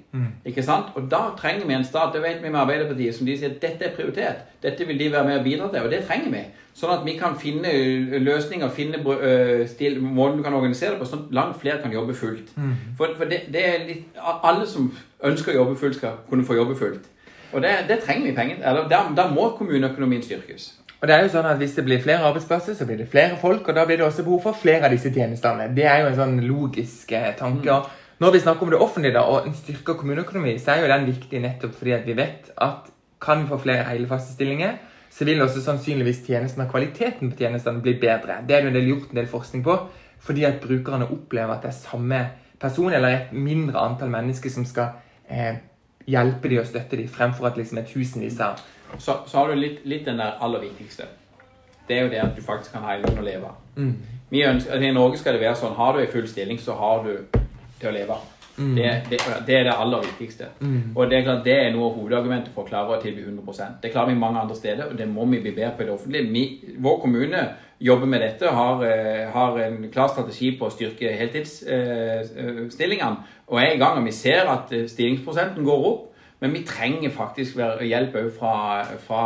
Ikke 0.48 0.62
sant? 0.64 0.94
Og 0.96 1.10
da 1.12 1.34
trenger 1.36 1.66
vi 1.68 1.74
en 1.76 1.84
stat, 1.84 2.14
det 2.14 2.22
vet 2.22 2.38
vi 2.40 2.48
med 2.48 2.60
Arbeiderpartiet, 2.62 3.14
som 3.14 3.26
de 3.28 3.34
sier 3.36 3.50
at 3.52 3.58
dette 3.60 3.84
er 3.84 3.92
prioritet. 3.96 4.46
Dette 4.62 4.86
vil 4.88 4.98
de 4.98 5.10
være 5.12 5.24
med 5.28 5.38
og 5.38 5.44
bidra 5.44 5.68
til, 5.68 5.82
og 5.84 5.90
det 5.92 6.04
trenger 6.08 6.32
vi. 6.32 6.40
Sånn 6.76 6.94
at 6.94 7.04
vi 7.04 7.12
kan 7.20 7.36
finne 7.40 7.74
løsninger, 8.24 8.72
finne 8.72 9.02
stil, 9.68 10.00
måten 10.00 10.40
du 10.40 10.42
kan 10.44 10.56
organisere 10.56 10.94
det 10.94 11.02
på, 11.02 11.10
sånn 11.10 11.26
at 11.26 11.36
langt 11.42 11.60
flere 11.60 11.82
kan 11.82 11.92
jobbe 11.92 12.16
fullt. 12.16 12.56
For, 12.96 13.12
for 13.20 13.28
det, 13.28 13.42
det 13.52 13.66
er 13.68 13.84
litt, 13.88 14.16
alle 14.22 14.64
som 14.68 14.88
ønsker 15.24 15.52
å 15.52 15.60
jobbe 15.60 15.76
fullt, 15.80 16.00
skal 16.00 16.18
kunne 16.30 16.44
få 16.44 16.56
jobbe 16.56 16.76
fullt. 16.76 17.04
Og 17.52 17.62
det, 17.62 17.76
det 17.88 18.00
trenger 18.04 18.30
vi 18.30 18.34
penger. 18.36 18.56
til. 18.64 18.82
da, 18.90 19.04
da 19.16 19.28
må 19.28 19.50
kommuneøkonomien 19.60 20.24
styrkes. 20.24 20.72
Og 21.06 21.10
det 21.10 21.20
er 21.20 21.22
jo 21.22 21.34
sånn 21.36 21.46
at 21.46 21.60
Hvis 21.60 21.76
det 21.76 21.84
blir 21.86 22.00
flere 22.02 22.26
arbeidsplasser, 22.26 22.74
så 22.74 22.84
blir 22.86 22.96
det 22.98 23.06
flere 23.06 23.36
folk, 23.38 23.68
og 23.68 23.76
da 23.76 23.84
blir 23.86 24.00
det 24.00 24.06
også 24.08 24.24
behov 24.26 24.40
for 24.42 24.58
flere 24.58 24.88
av 24.88 24.90
disse 24.90 25.12
tjenestene. 25.14 25.68
Det 25.76 25.84
er 25.86 26.00
jo 26.02 26.08
en 26.08 26.16
sånn 26.18 26.40
logisk 26.42 27.12
eh, 27.14 27.28
tanke. 27.38 27.70
Mm. 27.70 28.02
Når 28.24 28.32
vi 28.34 28.40
snakker 28.42 28.66
om 28.66 28.72
det 28.74 28.80
offentlige 28.82 29.14
da, 29.14 29.22
og 29.30 29.46
en 29.46 29.54
styrka 29.54 29.94
kommuneøkonomi, 30.00 30.56
så 30.58 30.74
er 30.74 30.82
jo 30.82 30.90
den 30.90 31.06
viktig 31.06 31.44
nettopp 31.44 31.78
fordi 31.78 31.94
at 31.94 32.10
vi 32.10 32.18
vet 32.18 32.50
at 32.58 32.90
kan 33.22 33.44
vi 33.44 33.52
få 33.52 33.60
flere 33.62 33.86
hele 33.86 34.10
faste 34.10 34.34
stillinger, 34.34 34.74
så 35.14 35.30
vil 35.30 35.46
også 35.46 35.62
sannsynligvis 35.62 36.24
tjenesten 36.26 36.66
og 36.66 36.72
kvaliteten 36.74 37.30
på 37.30 37.38
tjenestene 37.38 37.84
bli 37.84 37.94
bedre. 38.02 38.40
Det 38.42 38.56
er 38.56 38.66
det 38.66 38.74
en 38.74 38.78
del 38.80 38.90
gjort 38.90 39.12
en 39.12 39.22
del 39.22 39.30
forskning 39.30 39.62
på, 39.62 39.78
fordi 40.26 40.48
at 40.50 40.58
brukerne 40.64 41.06
opplever 41.06 41.54
at 41.54 41.62
det 41.62 41.70
er 41.70 41.78
samme 41.84 42.24
person 42.58 42.90
eller 42.90 43.14
et 43.14 43.36
mindre 43.36 43.78
antall 43.78 44.10
mennesker 44.10 44.50
som 44.50 44.66
skal 44.66 44.96
eh, 45.30 45.62
hjelpe 46.10 46.50
dem 46.50 46.64
og 46.64 46.66
støtte 46.66 46.98
dem, 46.98 47.06
fremfor 47.06 47.52
at 47.52 47.62
liksom 47.62 47.78
er 47.78 47.86
tusenvis 47.94 48.42
av 48.42 48.58
Så, 48.98 49.18
så 49.26 49.38
har 49.38 49.48
du 49.48 49.60
litt, 49.60 49.82
litt 49.84 50.06
den 50.06 50.18
der 50.22 50.38
aller 50.40 50.62
viktigste. 50.64 51.08
Det 51.88 51.98
er 51.98 52.06
jo 52.06 52.12
det 52.12 52.22
at 52.22 52.36
du 52.36 52.42
faktisk 52.42 52.72
kan 52.74 52.86
ha 52.86 52.96
en 52.96 53.04
lønn 53.06 53.18
å 53.20 53.26
leve 53.26 53.50
av. 53.50 53.58
mm. 53.76 53.96
Ønsker, 54.26 54.72
altså 54.72 54.88
I 54.88 54.92
Norge 54.92 55.18
skal 55.20 55.36
det 55.36 55.40
være 55.44 55.58
sånn 55.60 55.76
har 55.76 55.92
du 55.94 56.00
en 56.02 56.10
full 56.10 56.26
stilling, 56.28 56.58
så 56.58 56.74
har 56.74 57.04
du 57.04 57.12
til 57.78 57.88
å 57.88 57.92
leve 57.94 58.16
av. 58.16 58.32
Mm. 58.58 58.74
Det, 58.76 59.02
det, 59.10 59.18
det 59.46 59.54
er 59.54 59.64
det 59.68 59.74
aller 59.76 60.00
viktigste. 60.06 60.44
Mm. 60.60 60.96
Og 60.96 61.10
det 61.10 61.18
er 61.18 61.26
klart 61.26 61.44
det 61.44 61.56
er 61.60 61.70
noe 61.74 61.90
av 61.90 61.98
hovedargumentet 61.98 62.54
for 62.54 62.64
å 62.64 62.70
klare 62.70 62.96
å 62.96 63.02
tilby 63.02 63.20
100% 63.26 63.82
Det 63.82 63.92
klarer 63.92 64.10
vi 64.10 64.18
mange 64.18 64.40
andre 64.40 64.56
steder, 64.56 64.84
og 64.90 64.98
det 64.98 65.08
må 65.08 65.26
vi 65.28 65.42
bli 65.44 65.52
bedre 65.52 65.74
på 65.76 65.82
i 65.84 65.86
det 65.86 65.94
offentlige. 65.94 66.32
Vi, 66.32 66.44
vår 66.82 67.00
kommune 67.04 67.42
jobber 67.78 68.06
med 68.06 68.20
dette 68.24 68.46
har, 68.48 68.84
eh, 68.84 69.30
har 69.32 69.58
en 69.60 69.90
klar 69.92 70.08
strategi 70.08 70.58
på 70.58 70.66
å 70.66 70.72
styrke 70.72 71.12
heltidsstillingene. 71.20 73.16
Og 73.46 73.60
er 73.60 73.74
i 73.74 73.78
gang, 73.78 73.98
og 73.98 74.04
vi 74.04 74.12
ser 74.12 74.48
at 74.48 74.72
eh, 74.72 74.88
stillingsprosenten 74.88 75.64
går 75.64 75.86
opp. 75.92 76.12
Men 76.40 76.52
vi 76.52 76.64
trenger 76.68 77.10
faktisk 77.10 77.56
hjelp 77.80 78.16
òg 78.20 78.32
fra, 78.38 78.54
fra 79.06 79.22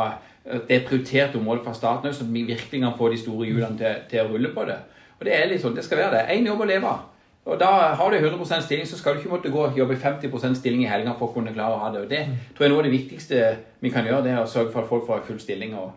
det 0.69 0.85
prioriterte 0.87 1.39
området 1.39 1.65
fra 1.65 1.75
staten 1.75 2.11
òg, 2.11 2.17
så 2.17 2.25
vi 2.25 2.47
virkelig 2.49 2.83
kan 2.83 2.97
få 2.99 3.11
de 3.13 3.19
store 3.21 3.49
hjulene 3.49 3.79
til, 3.79 4.03
til 4.11 4.25
å 4.25 4.29
rulle 4.33 4.53
på 4.55 4.67
det. 4.69 4.79
Og 5.19 5.27
det 5.29 5.35
er 5.37 5.49
litt 5.51 5.63
sånn, 5.63 5.75
det 5.77 5.85
skal 5.85 6.01
være 6.01 6.17
det. 6.17 6.37
Én 6.37 6.47
jobb 6.49 6.63
å 6.65 6.69
leve 6.71 6.89
av. 6.91 7.09
Og 7.51 7.57
da 7.61 7.71
har 7.97 8.13
du 8.13 8.17
100% 8.19 8.63
stilling, 8.67 8.87
så 8.87 8.99
skal 8.99 9.15
du 9.15 9.23
ikke 9.23 9.33
måtte 9.33 9.51
gå 9.53 9.63
og 9.65 9.79
jobbe 9.79 9.97
50% 9.97 10.59
stilling 10.61 10.85
i 10.85 10.91
helga 10.91 11.15
for 11.19 11.31
å 11.31 11.35
kunne 11.35 11.55
klare 11.57 11.77
å 11.77 11.81
ha 11.83 11.89
det. 11.93 12.05
Og 12.05 12.11
det 12.11 12.21
tror 12.55 12.65
jeg 12.65 12.69
er 12.69 12.75
noe 12.75 12.83
av 12.83 12.87
det 12.87 12.95
viktigste 12.95 13.41
vi 13.81 13.93
kan 13.93 14.07
gjøre, 14.07 14.23
det 14.27 14.35
er 14.35 14.43
å 14.43 14.49
sørge 14.49 14.73
for 14.75 14.85
at 14.85 14.91
folk 14.93 15.07
får 15.09 15.27
full 15.27 15.41
stilling. 15.43 15.75
Og 15.81 15.91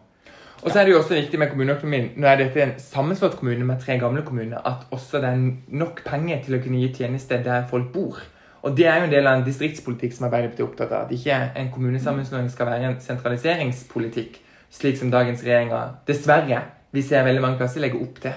Og 0.64 0.72
så 0.72 0.80
er 0.80 0.86
det 0.86 0.94
jo 0.94 1.00
også 1.02 1.18
viktig 1.18 1.40
med 1.40 1.50
kommuneøkonomien. 1.52 2.06
Nå 2.16 2.28
er 2.28 2.38
dette 2.40 2.62
en 2.64 2.78
sammenslått 2.80 3.36
kommune 3.36 3.66
med 3.68 3.82
tre 3.84 3.98
gamle 4.00 4.22
kommuner. 4.24 4.62
At 4.64 4.88
også 4.96 5.20
det 5.20 5.30
er 5.30 5.42
nok 5.68 6.04
penger 6.06 6.40
til 6.46 6.56
å 6.56 6.62
kunne 6.64 6.80
gi 6.80 6.94
tjenester 7.02 7.44
der 7.44 7.68
folk 7.68 7.92
bor. 7.92 8.22
Og 8.64 8.78
det 8.78 8.86
er 8.88 9.02
jo 9.02 9.10
en 9.10 9.12
del 9.12 9.28
av 9.28 9.38
en 9.38 9.46
distriktspolitikk 9.46 10.16
som 10.16 10.30
Arbeiderpartiet 10.30 10.64
er 10.64 10.70
opptatt 10.70 10.94
av. 10.96 11.08
At 11.08 11.16
ikke 11.16 11.40
en 11.60 11.72
kommunesammenslåing 11.74 12.48
skal 12.52 12.70
være 12.70 12.92
en 12.94 13.02
sentraliseringspolitikk, 13.04 14.40
slik 14.74 14.98
som 15.00 15.12
dagens 15.12 15.44
regjeringer 15.44 15.98
dessverre 16.08 16.62
vi 16.94 17.02
ser 17.02 17.26
veldig 17.26 17.42
mange 17.42 17.58
plasser 17.58 17.82
legger 17.82 18.04
opp 18.06 18.20
til. 18.22 18.36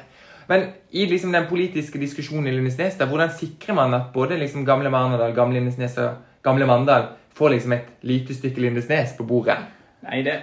Men 0.49 0.69
i 0.95 1.05
liksom 1.11 1.35
den 1.35 1.47
politiske 1.51 2.01
diskusjonen 2.01 2.49
i 2.49 2.55
Lindesnes, 2.55 2.97
da, 2.99 3.09
hvordan 3.11 3.33
sikrer 3.37 3.77
man 3.77 3.95
at 3.95 4.13
både 4.15 4.39
liksom 4.41 4.65
gamle 4.67 4.91
Marnardal, 4.91 5.35
gamle 5.37 5.59
Lindesnes 5.59 5.99
og 6.01 6.23
gamle 6.47 6.69
Mandal 6.69 7.11
får 7.37 7.53
liksom 7.53 7.75
et 7.77 7.91
lite 8.07 8.35
stykke 8.35 8.63
Lindesnes 8.63 9.13
på 9.19 9.27
bordet? 9.29 9.59
Nei, 10.07 10.23
det, 10.23 10.37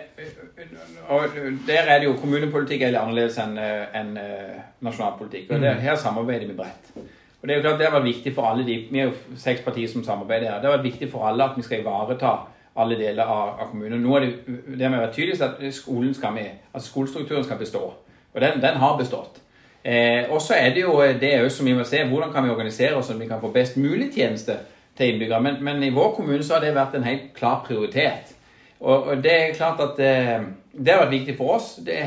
og 1.08 1.38
der 1.68 1.88
er 1.88 2.00
det 2.02 2.10
jo 2.10 2.18
kommunepolitikk 2.20 2.84
er 2.84 2.92
litt 2.92 3.00
annerledes 3.00 3.38
enn 3.40 3.54
enn, 3.58 4.18
eh, 4.20 4.58
nasjonalpolitikk. 4.84 5.54
Og 5.56 5.64
det, 5.64 5.76
her 5.86 5.96
samarbeider 5.96 6.50
vi 6.50 6.58
bredt. 6.58 6.92
Og 7.44 7.48
Det 7.50 7.54
er 7.54 7.58
jo 7.60 7.64
klart 7.68 7.80
det 7.80 7.88
har 7.90 7.98
vært 7.98 8.08
viktig 8.08 8.32
for 8.34 8.48
alle 8.48 8.64
de, 8.64 8.76
Vi 8.92 9.00
er 9.00 9.10
jo 9.10 9.38
seks 9.38 9.62
partier 9.62 9.88
som 9.92 10.04
samarbeider 10.04 10.48
her. 10.48 10.62
Det 10.62 10.70
har 10.70 10.78
vært 10.78 10.86
viktig 10.86 11.10
for 11.12 11.28
alle 11.28 11.44
at 11.44 11.58
vi 11.58 11.64
skal 11.64 11.82
ivareta 11.82 12.38
alle 12.76 12.96
deler 12.96 13.24
av, 13.24 13.60
av 13.60 13.70
kommunen. 13.70 14.00
Nå 14.02 14.16
er 14.16 14.26
det, 14.26 14.56
det 14.78 14.88
har 14.88 14.96
vært 14.96 15.18
tydeligst 15.18 15.44
er 15.44 15.58
at 15.60 15.76
skolen 15.76 16.14
skal 16.16 16.32
med, 16.34 16.62
altså 16.74 16.88
skolestrukturen 16.88 17.44
skal 17.44 17.60
bestå. 17.60 17.82
Og 18.34 18.42
den, 18.42 18.62
den 18.64 18.80
har 18.80 18.96
bestått. 18.98 19.42
Eh, 19.84 20.32
og 20.32 20.40
så 20.42 20.56
er 20.56 20.72
det 20.74 20.86
jo 20.86 20.96
det 21.20 21.34
er 21.34 21.44
jo 21.44 21.52
som 21.52 21.68
vi 21.68 21.76
må 21.76 21.84
se, 21.84 22.00
hvordan 22.08 22.32
kan 22.32 22.48
vi 22.48 22.54
organisere 22.54 22.96
oss 22.96 23.12
sånn 23.12 23.20
at 23.20 23.26
vi 23.26 23.28
kan 23.34 23.44
få 23.44 23.52
best 23.52 23.76
mulig 23.78 24.14
tjeneste 24.16 24.56
til 24.98 25.12
innbyggere. 25.12 25.42
Men, 25.44 25.60
men 25.68 25.84
i 25.84 25.92
vår 25.94 26.16
kommune 26.16 26.44
så 26.44 26.56
har 26.56 26.64
det 26.64 26.74
vært 26.78 26.96
en 26.96 27.08
helt 27.08 27.34
klar 27.36 27.60
prioritet. 27.68 28.32
Og, 28.80 29.12
og 29.12 29.24
det 29.24 29.34
er 29.36 29.58
klart 29.58 29.84
at 29.84 30.00
eh, 30.00 30.48
det 30.72 30.96
har 30.96 31.04
vært 31.04 31.18
viktig 31.18 31.36
for 31.38 31.58
oss. 31.58 31.74
Det, 31.84 32.00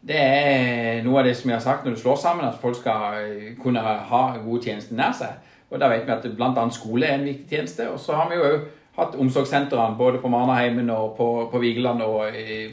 det 0.00 0.18
er 0.18 1.02
noe 1.02 1.20
av 1.20 1.26
det 1.26 1.34
som 1.36 1.50
vi 1.50 1.56
har 1.56 1.62
sagt 1.62 1.84
når 1.84 1.96
du 1.96 2.00
slår 2.00 2.18
sammen, 2.22 2.46
at 2.46 2.60
folk 2.62 2.78
skal 2.78 3.18
eh, 3.18 3.52
kunne 3.62 3.82
ha 3.82 4.22
gode 4.44 4.62
tjenester 4.62 4.96
nær 4.98 5.16
seg. 5.18 5.36
Og 5.68 5.80
da 5.80 5.90
vet 5.90 6.06
vi 6.06 6.14
at 6.14 6.28
bl.a. 6.36 6.66
skole 6.72 7.06
er 7.06 7.18
en 7.18 7.26
viktig 7.26 7.50
tjeneste. 7.50 7.88
Og 7.90 7.98
så 8.00 8.16
har 8.16 8.30
vi 8.30 8.38
jo 8.38 8.46
òg 8.46 8.68
hatt 8.98 9.18
omsorgssentrene 9.20 9.98
både 9.98 10.22
på 10.22 10.30
Marnaheimen 10.32 10.88
og 10.90 11.12
på, 11.18 11.28
på 11.52 11.60
Vigeland 11.62 12.02
og 12.02 12.34
i, 12.34 12.70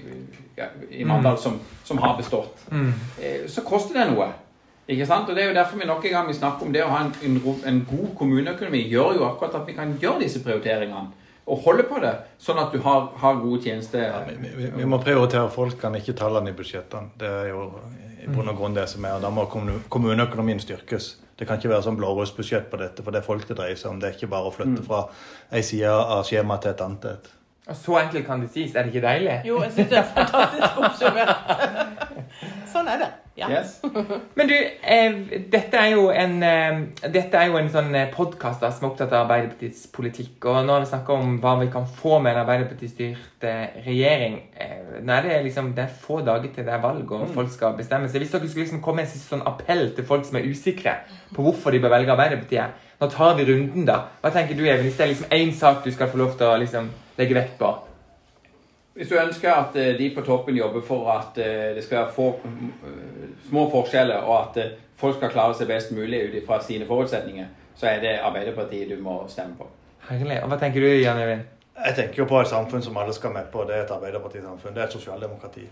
ja, 0.57 0.69
i 0.89 1.03
Mandal 1.05 1.37
som, 1.41 1.59
som 1.85 1.99
har 2.01 2.15
bestått. 2.17 2.63
Mm. 2.71 2.93
Så 3.51 3.65
koster 3.67 3.99
det 3.99 4.07
noe. 4.13 4.31
Ikke 4.87 5.05
sant? 5.05 5.29
Og 5.29 5.35
Det 5.35 5.43
er 5.43 5.51
jo 5.51 5.57
derfor 5.57 5.81
vi 5.81 5.89
nok 5.89 6.05
en 6.05 6.15
gang 6.15 6.27
vi 6.29 6.37
snakker 6.37 6.65
om 6.65 6.73
det 6.73 6.85
å 6.85 6.89
ha 6.93 7.03
en, 7.03 7.13
en, 7.25 7.37
en 7.65 7.83
god 7.89 8.09
kommuneøkonomi. 8.17 8.87
gjør 8.89 9.19
jo 9.19 9.27
akkurat 9.27 9.59
at 9.59 9.67
vi 9.67 9.77
kan 9.77 9.93
gjøre 10.01 10.23
disse 10.23 10.41
prioriteringene 10.45 11.24
og 11.45 11.59
holde 11.61 11.83
på 11.85 11.99
det, 12.01 12.13
sånn 12.41 12.57
at 12.57 12.71
du 12.73 12.79
har, 12.81 13.11
har 13.21 13.35
gode 13.41 13.61
tjenester. 13.61 14.15
Vi, 14.31 14.49
vi, 14.57 14.69
vi 14.79 14.85
må 14.89 14.97
prioritere 15.03 15.49
folkene, 15.53 15.99
ikke 16.01 16.15
tallene 16.17 16.49
i 16.49 16.57
budsjettene. 16.57 17.11
Det 17.21 17.29
er 17.29 17.51
jo 17.51 17.67
i 18.25 18.27
bunn 18.33 18.49
og 18.49 18.57
grunn 18.57 18.73
det 18.73 18.87
som 18.89 19.05
er. 19.05 19.13
og 19.19 19.21
Da 19.21 19.29
må 19.29 19.43
kommu- 19.51 19.83
kommuneøkonomien 19.93 20.59
styrkes. 20.63 21.11
Det 21.37 21.45
kan 21.47 21.59
ikke 21.59 21.69
være 21.69 21.83
sånn 21.85 21.97
blårussbudsjett 21.99 22.69
på 22.71 22.79
dette, 22.81 23.03
for 23.03 23.11
det 23.13 23.19
er 23.21 23.27
folk 23.27 23.45
det 23.47 23.57
dreier 23.59 23.75
seg 23.77 23.91
om. 23.91 23.99
Det 24.01 24.09
er 24.09 24.17
ikke 24.17 24.31
bare 24.31 24.49
å 24.49 24.53
flytte 24.55 24.81
fra 24.87 25.03
ei 25.51 25.61
side 25.67 25.91
av 25.91 26.23
skjemaet 26.25 26.61
til 26.65 26.71
et 26.71 26.81
annet. 26.81 27.05
et. 27.11 27.29
Og 27.67 27.75
så 27.75 27.97
enkelt 27.99 28.25
kan 28.25 28.41
det 28.41 28.49
sies. 28.53 28.73
Er 28.75 28.83
det 28.87 28.93
ikke 28.95 29.05
deilig? 29.05 29.35
Jo, 29.45 29.59
jeg 29.65 29.71
syns 29.75 29.89
det 29.89 29.97
er 30.01 30.09
fantastisk 30.15 30.81
oppsummert. 30.81 32.01
Sånn 32.73 32.87
er 32.89 33.03
det. 33.03 33.11
Ja. 33.35 33.49
Yes. 33.51 33.81
Men 34.35 34.47
du, 34.47 34.55
eh, 34.81 35.15
dette 35.51 35.77
er 35.77 35.89
jo 35.91 36.05
en, 36.07 36.37
eh, 36.43 36.77
dette 37.11 37.35
er 37.35 37.49
jo 37.49 37.57
en 37.59 37.67
sånn 37.71 37.91
podkast 38.13 38.63
som 38.63 38.85
er 38.85 38.87
opptatt 38.87 39.11
av 39.11 39.25
Arbeiderpartiets 39.25 39.89
politikk. 39.91 40.37
Og 40.47 40.61
nå 40.63 40.71
har 40.71 40.85
vi 40.85 40.87
snakka 40.93 41.17
om 41.17 41.33
hva 41.43 41.57
vi 41.59 41.67
kan 41.73 41.87
få 41.97 42.21
med 42.23 42.31
en 42.31 42.45
Arbeiderpartistyrt 42.45 43.43
eh, 43.43 43.75
regjering. 43.83 44.37
Eh, 44.55 45.01
nå 45.03 45.17
er 45.17 45.27
det 45.27 45.41
liksom 45.49 45.73
det 45.75 45.83
er 45.83 45.97
få 46.05 46.21
dager 46.23 46.53
til 46.55 46.63
det 46.63 46.77
er 46.77 46.83
valg, 46.85 47.11
og 47.11 47.33
folk 47.35 47.51
skal 47.51 47.75
bestemme 47.75 48.07
seg. 48.07 48.23
Hvis 48.23 48.31
dere 48.31 48.47
skulle 48.47 48.69
liksom 48.69 48.83
komme 48.85 49.03
med 49.03 49.09
en 49.09 49.11
siste 49.11 49.33
sånn 49.33 49.43
appell 49.51 49.89
til 49.97 50.07
folk 50.07 50.23
som 50.27 50.39
er 50.39 50.47
usikre 50.47 50.95
på 51.35 51.43
hvorfor 51.43 51.75
de 51.75 51.83
bør 51.83 51.97
velge 51.97 52.15
Arbeiderpartiet, 52.15 52.83
nå 53.01 53.09
tar 53.11 53.35
vi 53.35 53.49
runden, 53.49 53.83
da. 53.89 53.99
Hva 54.23 54.31
tenker 54.31 54.55
du, 54.55 54.63
Even? 54.63 54.87
Hvis 54.87 54.95
det 54.95 55.03
er 55.03 55.11
liksom 55.11 55.35
én 55.35 55.51
sak 55.59 55.83
du 55.83 55.91
skal 55.91 56.07
få 56.07 56.23
lov 56.23 56.37
til 56.39 56.47
å 56.47 56.55
liksom 56.63 56.87
legge 57.19 57.35
vekt 57.35 57.59
på? 57.59 57.73
Hvis 58.95 59.09
du 59.11 59.17
ønsker 59.19 59.51
at 59.51 59.75
eh, 59.75 59.97
de 59.97 60.05
på 60.15 60.21
toppen 60.23 60.55
jobber 60.55 60.81
for 60.81 61.09
at 61.11 61.37
eh, 61.43 61.73
det 61.75 61.83
skal 61.83 61.97
være 61.97 62.11
få, 62.15 62.27
eh, 62.87 63.25
små 63.49 63.65
forskjeller, 63.71 64.23
og 64.23 64.37
at 64.57 64.77
folk 64.95 65.17
skal 65.17 65.33
klare 65.33 65.55
seg 65.57 65.67
best 65.67 65.91
mulig 65.91 66.21
ut 66.29 66.37
fra 66.47 66.61
sine 66.63 66.87
forutsetninger, 66.87 67.49
så 67.75 67.89
er 67.91 67.99
det 67.99 68.13
Arbeiderpartiet 68.23 68.89
du 68.89 69.01
må 69.03 69.17
stemme 69.27 69.57
på. 69.59 69.67
Herlig. 70.07 70.39
Og 70.43 70.47
hva 70.47 70.59
tenker 70.61 70.79
du, 70.79 70.87
Jan 70.87 71.19
Øyvind? 71.19 71.43
Jeg 71.75 71.95
tenker 71.95 72.23
jo 72.23 72.27
på 72.29 72.39
et 72.39 72.47
samfunn 72.47 72.85
som 72.85 72.97
alle 72.97 73.13
skal 73.13 73.33
med 73.35 73.49
på. 73.51 73.65
Det 73.67 73.75
er 73.75 73.83
et 73.83 73.91
arbeiderpartisamfunn. 73.91 74.75
Det 74.75 74.83
er 74.83 74.87
et 74.87 74.95
sosialdemokrati. 74.95 75.65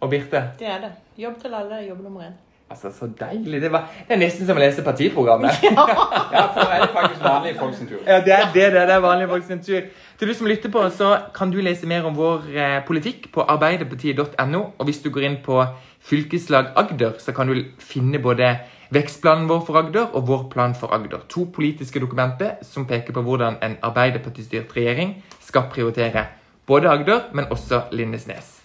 Og 0.00 0.10
Birte? 0.10 0.44
Det 0.60 0.68
er 0.70 0.84
det. 0.84 0.92
Jobb 1.18 1.40
til 1.42 1.54
alle, 1.58 1.82
jobb 1.88 2.04
nummer 2.06 2.28
én. 2.28 2.36
Altså, 2.70 2.90
så 2.92 3.08
deilig. 3.20 3.62
Det, 3.62 3.72
var, 3.72 3.86
det 4.08 4.12
er 4.12 4.20
nesten 4.20 4.46
som 4.46 4.58
å 4.58 4.60
lese 4.60 4.84
partiprogrammet. 4.84 5.62
Ja, 5.68 6.42
for 6.52 6.60
da 6.60 6.74
er 6.76 6.82
det 6.82 6.90
faktisk 6.92 7.22
vanlige 7.24 7.58
folk 7.58 7.76
sin 7.78 7.88
tur. 7.88 8.00
Ja, 8.04 8.18
det 8.24 8.34
er 8.34 8.50
det. 8.52 8.66
Det 8.76 8.94
er 8.94 9.00
vanlige 9.00 9.28
folk 9.30 9.46
sin 9.46 9.62
tur. 9.64 9.86
Til 10.18 10.28
du 10.28 10.34
som 10.34 10.50
lytter 10.50 10.72
på, 10.74 10.82
så 10.92 11.14
kan 11.34 11.52
du 11.54 11.60
lese 11.64 11.88
mer 11.88 12.04
om 12.04 12.16
vår 12.16 12.44
eh, 12.52 12.74
politikk 12.86 13.30
på 13.32 13.46
arbeiderpartiet.no. 13.54 14.60
Og 14.76 14.84
hvis 14.90 15.00
du 15.00 15.08
går 15.14 15.28
inn 15.30 15.38
på 15.44 15.62
fylkeslag 16.10 16.74
Agder, 16.76 17.16
så 17.18 17.32
kan 17.32 17.48
du 17.48 17.62
finne 17.80 18.20
både 18.20 18.52
vekstplanen 18.92 19.48
vår 19.48 19.64
for 19.64 19.80
Agder 19.80 20.12
og 20.12 20.28
vår 20.28 20.46
plan 20.52 20.76
for 20.76 20.92
Agder. 20.92 21.24
To 21.32 21.48
politiske 21.54 22.04
dokumenter 22.04 22.60
som 22.62 22.86
peker 22.88 23.16
på 23.16 23.24
hvordan 23.24 23.60
en 23.64 23.80
arbeiderpartistyrt 23.82 24.76
regjering 24.76 25.18
skal 25.40 25.70
prioritere 25.72 26.28
både 26.68 26.92
Agder, 26.92 27.30
men 27.32 27.48
også 27.50 27.86
Lindesnes. 27.96 28.58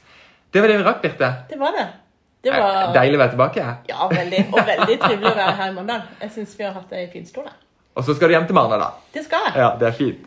Det 0.53 0.61
var 0.61 0.67
det 0.67 0.81
vi 0.81 0.87
rakk, 0.91 1.01
Birte. 1.01 1.35
Det 1.49 1.59
var 1.59 1.71
det. 1.79 1.87
Det 2.43 2.51
Eh, 2.51 2.59
var 2.59 2.93
Deilig 2.93 3.15
å 3.15 3.19
være 3.21 3.31
tilbake. 3.37 3.65
Ja, 3.89 4.07
veldig. 4.11 4.41
Og 4.53 4.65
veldig 4.67 4.97
trivelig 4.99 5.29
å 5.31 5.35
være 5.37 5.51
her 5.61 5.69
i 5.71 5.73
Mandal. 5.77 6.01
Jeg 6.21 6.31
syns 6.35 6.55
vi 6.59 6.63
har 6.67 6.73
hatt 6.75 6.91
ei 6.93 7.05
fin 7.13 7.25
stol. 7.25 7.47
Og 7.95 8.03
så 8.03 8.15
skal 8.17 8.27
du 8.27 8.33
hjem 8.35 8.47
til 8.49 8.55
Marna, 8.57 8.77
da. 8.81 8.89
Det 9.13 9.23
skal 9.25 9.47
jeg. 9.47 9.55
Ja, 9.63 9.69
det 9.79 9.87
er 9.87 9.91
fint. 9.95 10.25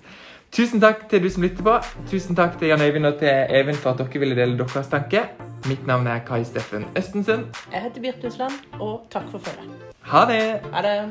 Tusen 0.57 0.81
takk 0.81 1.09
til 1.11 1.21
du 1.23 1.29
som 1.31 1.43
lytter 1.43 1.63
på. 1.67 1.75
Tusen 2.09 2.37
takk 2.39 2.57
til 2.59 2.69
Jan 2.71 2.81
Øyvind 2.81 3.07
og 3.11 3.19
til 3.19 3.29
Even 3.29 3.75
for 3.75 3.91
at 3.91 3.99
dere 3.99 4.23
ville 4.23 4.37
dele 4.39 4.57
deres 4.57 4.89
tanke. 4.89 5.27
Mitt 5.67 5.87
navn 5.87 6.07
er 6.07 6.21
Kai 6.25 6.45
Steffen 6.45 6.87
Østensen. 6.97 7.47
Jeg 7.73 7.83
heter 7.83 8.01
Birte 8.01 8.31
Husland, 8.31 8.53
og 8.81 9.03
takk 9.11 9.29
for 9.31 9.39
følget. 9.39 9.69
Ha 10.03 10.25
det! 10.31 10.61
Ha 10.73 10.83
det. 10.83 11.11